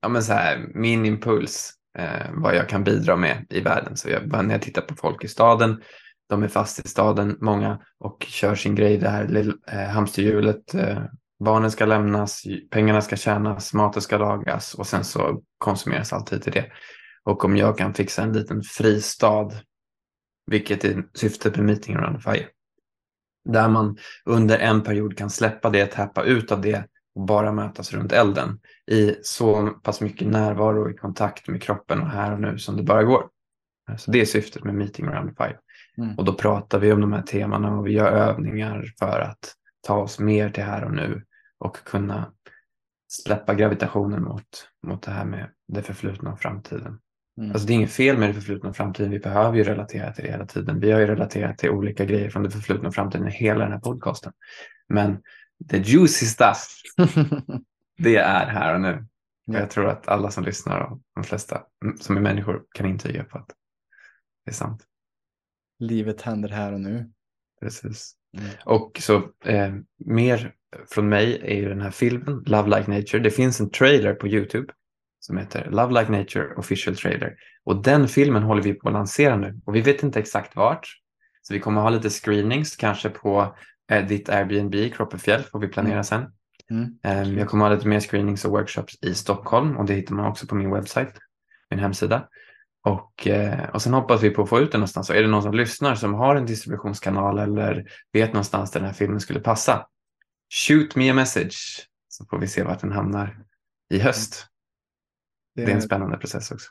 [0.00, 3.96] ja, men så här, min impuls, eh, vad jag kan bidra med i världen.
[3.96, 5.82] Så jag, när jag tittar på folk i staden,
[6.28, 10.74] de är fast i staden, många, och kör sin grej, det här eh, hamsterhjulet.
[10.74, 11.02] Eh,
[11.44, 16.52] barnen ska lämnas, pengarna ska tjänas, maten ska lagas och sen så konsumeras alltid till
[16.52, 16.72] det.
[17.24, 19.50] Och om jag kan fixa en liten fristad,
[20.46, 22.46] vilket är syftet med Meeting around fire,
[23.48, 26.84] där man under en period kan släppa det, tappa ut av det
[27.14, 28.60] och bara mötas runt elden
[28.90, 32.82] i så pass mycket närvaro i kontakt med kroppen och här och nu som det
[32.82, 33.28] bara går.
[33.98, 35.58] Så det är syftet med Meeting the Five.
[35.98, 36.18] Mm.
[36.18, 39.54] Och då pratar vi om de här temana och vi gör övningar för att
[39.86, 41.24] ta oss mer till här och nu
[41.58, 42.32] och kunna
[43.08, 46.98] släppa gravitationen mot, mot det här med det förflutna och framtiden.
[47.38, 47.50] Mm.
[47.50, 49.10] Alltså det är inget fel med det förflutna och framtiden.
[49.10, 50.80] Vi behöver ju relatera till det hela tiden.
[50.80, 53.72] Vi har ju relaterat till olika grejer från det förflutna och framtiden i hela den
[53.72, 54.32] här podcasten.
[54.88, 55.18] Men
[55.68, 56.82] the juicy stuff,
[57.98, 59.06] det är här och nu.
[59.46, 61.62] Och jag tror att alla som lyssnar och de flesta
[62.00, 63.48] som är människor kan intyga på att
[64.44, 64.82] det är sant.
[65.78, 67.10] Livet händer här och nu.
[67.60, 68.14] Precis.
[68.38, 68.50] Mm.
[68.64, 70.54] Och så eh, mer
[70.90, 73.18] från mig är ju den här filmen Love Like Nature.
[73.18, 74.72] Det finns en trailer på YouTube
[75.20, 77.36] som heter Love Like Nature Official Trailer.
[77.64, 80.88] Och den filmen håller vi på att lansera nu och vi vet inte exakt vart.
[81.42, 83.56] Så vi kommer ha lite screenings kanske på
[84.00, 86.04] ditt Airbnb i Kroppefjäll får vi planera mm.
[86.04, 86.32] sen.
[86.70, 87.28] Mm.
[87.28, 90.26] Um, jag kommer ha lite mer screenings och workshops i Stockholm och det hittar man
[90.26, 91.14] också på min webbsajt,
[91.70, 92.28] min hemsida.
[92.84, 95.06] Och, eh, och sen hoppas vi på att få ut den någonstans.
[95.06, 98.86] Så är det någon som lyssnar som har en distributionskanal eller vet någonstans där den
[98.86, 99.86] här filmen skulle passa,
[100.68, 103.44] shoot me a message så får vi se vart den hamnar
[103.90, 104.46] i höst.
[105.54, 106.70] Det är, det är en spännande process också.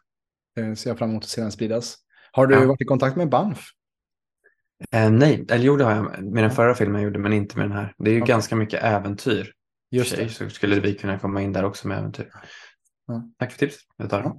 [0.55, 1.97] Det ser jag fram emot att se den spridas.
[2.31, 2.65] Har du ja.
[2.65, 3.71] varit i kontakt med Banff?
[4.91, 7.57] Eh, nej, eller jo det har jag med den förra filmen jag gjorde men inte
[7.57, 7.93] med den här.
[7.97, 8.33] Det är ju okay.
[8.33, 9.53] ganska mycket äventyr.
[9.91, 10.29] Just det.
[10.29, 12.31] Så skulle vi kunna komma in där också med äventyr.
[13.07, 13.29] Ja.
[13.39, 13.81] Tack för tipset.
[13.97, 14.35] Jag tar.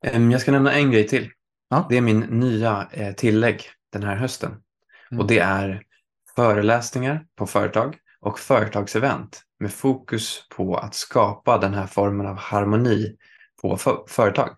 [0.00, 0.18] Ja.
[0.18, 1.30] Jag ska nämna en grej till.
[1.68, 1.86] Ja.
[1.88, 3.62] Det är min nya eh, tillägg
[3.92, 4.50] den här hösten.
[5.10, 5.20] Mm.
[5.20, 5.82] Och det är
[6.36, 13.16] föreläsningar på företag och företagsevent med fokus på att skapa den här formen av harmoni
[13.62, 14.56] på för företag.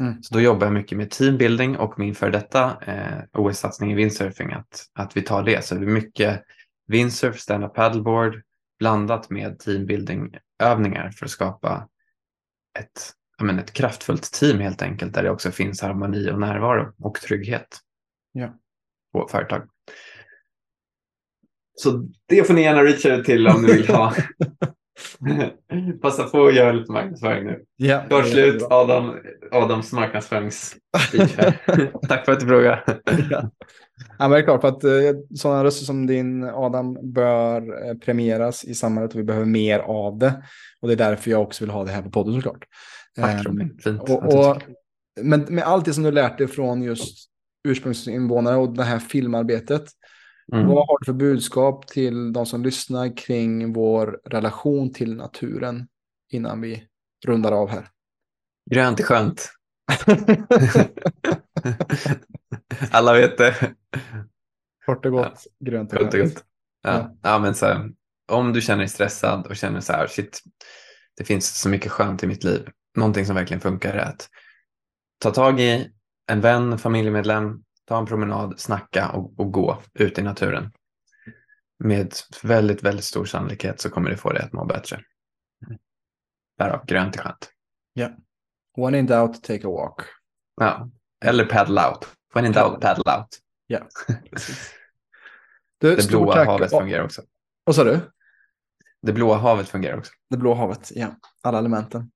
[0.00, 0.22] Mm.
[0.22, 4.52] Så då jobbar jag mycket med teambuilding och min för detta eh, OS-satsning i windsurfing
[4.52, 5.64] att, att vi tar det.
[5.64, 6.42] Så det är mycket
[6.86, 8.42] windsurf, stand-up paddleboard
[8.78, 11.88] blandat med teambuilding-övningar för att skapa
[12.78, 17.14] ett, men, ett kraftfullt team helt enkelt där det också finns harmoni och närvaro och
[17.14, 17.78] trygghet
[18.32, 18.54] ja.
[19.12, 19.68] på företag.
[21.74, 24.14] Så det får ni gärna reacha ut till om ni vill ha.
[26.02, 27.64] Passa på att göra lite marknadsföring nu.
[27.76, 29.16] Ja, Klart slut Adam,
[29.52, 30.76] Adams marknadsförings
[32.08, 33.00] Tack för att du frågade.
[33.30, 33.50] ja.
[34.18, 34.90] Ja, men det är klart, för att eh,
[35.34, 40.18] sådana röster som din Adam bör eh, premieras i samhället och vi behöver mer av
[40.18, 40.42] det.
[40.80, 42.64] Och det är därför jag också vill ha det här på podden såklart.
[43.16, 44.02] Tack Robin, ehm, fint.
[44.02, 44.62] Och, och,
[45.20, 47.30] men med allt det som du lärt dig från just
[47.68, 49.84] ursprungsinvånare och det här filmarbetet.
[50.52, 50.66] Mm.
[50.66, 55.88] Vad har du för budskap till de som lyssnar kring vår relation till naturen
[56.30, 56.86] innan vi
[57.26, 57.88] rundar av här?
[58.70, 59.52] Grönt är skönt.
[62.90, 63.74] Alla vet det.
[64.86, 65.70] Kort och gott, ja.
[65.70, 66.12] grönt gott.
[66.12, 66.44] gott.
[66.82, 66.90] Ja.
[66.90, 67.16] Ja.
[67.22, 67.38] ja.
[67.38, 67.90] men så här,
[68.32, 70.40] om du känner dig stressad och känner så här, shit,
[71.16, 72.68] det finns så mycket skönt i mitt liv.
[72.96, 74.28] Någonting som verkligen funkar är att
[75.18, 75.90] ta tag i
[76.26, 80.72] en vän, familjemedlem, ta en promenad, snacka och, och gå ut i naturen.
[81.78, 85.00] Med väldigt, väldigt stor sannolikhet så kommer det få dig att må bättre.
[86.58, 87.50] Därav grönt är skönt.
[87.92, 88.02] Ja.
[88.02, 88.16] Yeah.
[88.76, 90.00] When in doubt, take a walk.
[90.56, 90.90] Ja,
[91.24, 92.08] eller paddle out.
[92.34, 93.28] When in doubt, paddle out.
[93.66, 93.80] Ja,
[95.80, 96.46] du, det blåa tack.
[96.46, 97.22] havet fungerar också.
[97.64, 98.00] Vad sa du?
[99.02, 100.12] Det blåa havet fungerar också.
[100.30, 101.08] Det blåa havet, ja.
[101.42, 102.10] Alla elementen.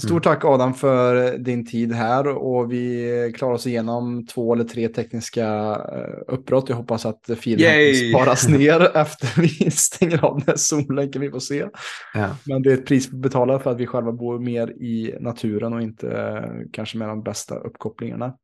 [0.00, 0.22] Stort mm.
[0.22, 5.46] tack Adam för din tid här och vi klarar oss igenom två eller tre tekniska
[5.94, 6.68] eh, uppbrott.
[6.68, 11.22] Jag hoppas att filen sparas ner efter vi stänger av den här Zoom-länken.
[11.22, 11.66] Vi får se.
[12.14, 12.28] Ja.
[12.44, 15.72] Men det är ett pris vi betalar för att vi själva bor mer i naturen
[15.72, 18.34] och inte eh, kanske med de bästa uppkopplingarna.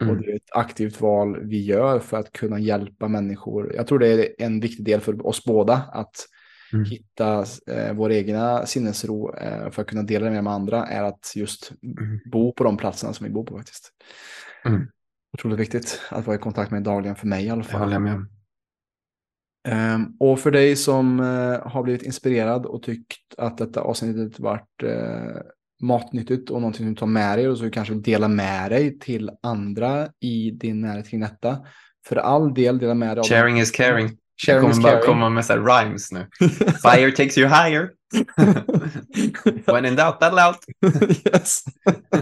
[0.00, 0.10] Mm.
[0.10, 3.72] Och det är ett aktivt val vi gör för att kunna hjälpa människor.
[3.74, 6.26] Jag tror det är en viktig del för oss båda att
[6.72, 6.84] mm.
[6.84, 11.02] hitta eh, vår egna sinnesro eh, för att kunna dela det med, med andra är
[11.02, 12.20] att just mm.
[12.32, 13.90] bo på de platserna som vi bor på faktiskt.
[14.64, 14.88] Mm.
[15.32, 17.92] Otroligt viktigt att vara i kontakt med dagligen för mig i alla fall.
[17.92, 18.26] Jag håller med.
[19.68, 24.82] Um, och för dig som uh, har blivit inspirerad och tyckt att detta avsnittet varit
[24.82, 25.40] uh,
[25.82, 29.30] matnyttigt och någonting du tar med dig och så kanske vill dela med dig till
[29.42, 31.66] andra i din närhet kring detta.
[32.06, 33.24] För all del dela med dig.
[33.24, 34.18] Sharing is caring.
[34.46, 36.26] Jag kommer bara komma med så rhymes nu.
[36.82, 37.90] Fire takes you higher.
[39.72, 40.56] When in doubt, battle out.
[41.32, 41.64] yes.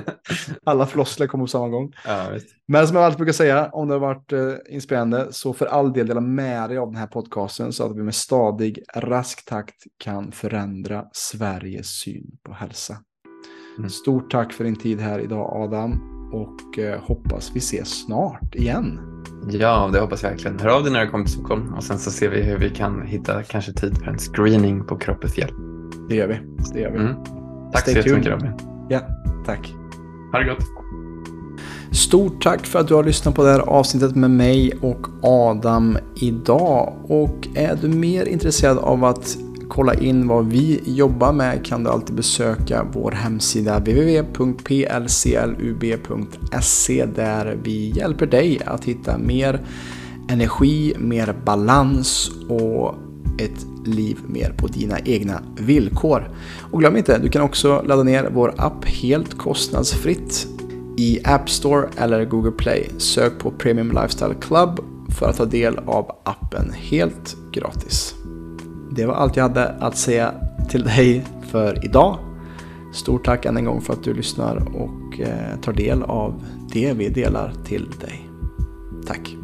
[0.65, 1.93] Alla floskler kommer på samma gång.
[2.07, 2.27] Ja,
[2.69, 5.93] Men som jag alltid brukar säga, om det har varit eh, inspirerande, så för all
[5.93, 9.85] del dela med dig av den här podcasten så att vi med stadig, rask takt
[9.99, 12.97] kan förändra Sveriges syn på hälsa.
[13.79, 13.91] Mm.
[13.91, 19.01] Stort tack för din tid här idag Adam och eh, hoppas vi ses snart igen.
[19.51, 20.59] Ja, det hoppas jag verkligen.
[20.59, 22.71] Hör av dig när du kommer till Stockholm och sen så ser vi hur vi
[22.71, 25.51] kan hitta kanske tid för en screening på Kroppefjäll.
[26.09, 26.41] Det gör vi.
[26.73, 26.99] Det gör vi.
[26.99, 27.15] Mm.
[27.73, 28.53] Tack Stay så jättemycket Robin.
[28.89, 29.01] Ja,
[29.47, 29.75] tack.
[30.33, 30.65] Ha det gott.
[31.93, 35.99] Stort tack för att du har lyssnat på det här avsnittet med mig och Adam
[36.17, 36.95] idag.
[37.03, 39.39] Och är du mer intresserad av att
[39.69, 44.27] kolla in vad vi jobbar med kan du alltid besöka vår hemsida www.plclub.se
[47.07, 49.67] där vi hjälper dig att hitta mer
[50.29, 52.95] energi, mer balans och
[53.39, 56.31] ett liv mer på dina egna villkor.
[56.71, 60.47] Och glöm inte, du kan också ladda ner vår app helt kostnadsfritt
[60.99, 62.91] i App Store eller Google Play.
[62.99, 64.81] Sök på Premium Lifestyle Club
[65.19, 68.14] för att ta del av appen helt gratis.
[68.97, 70.35] Det var allt jag hade att säga
[70.69, 72.19] till dig för idag.
[72.93, 76.93] Stort tack än en gång för att du lyssnar och eh, tar del av det
[76.93, 78.29] vi delar till dig.
[79.07, 79.44] Tack!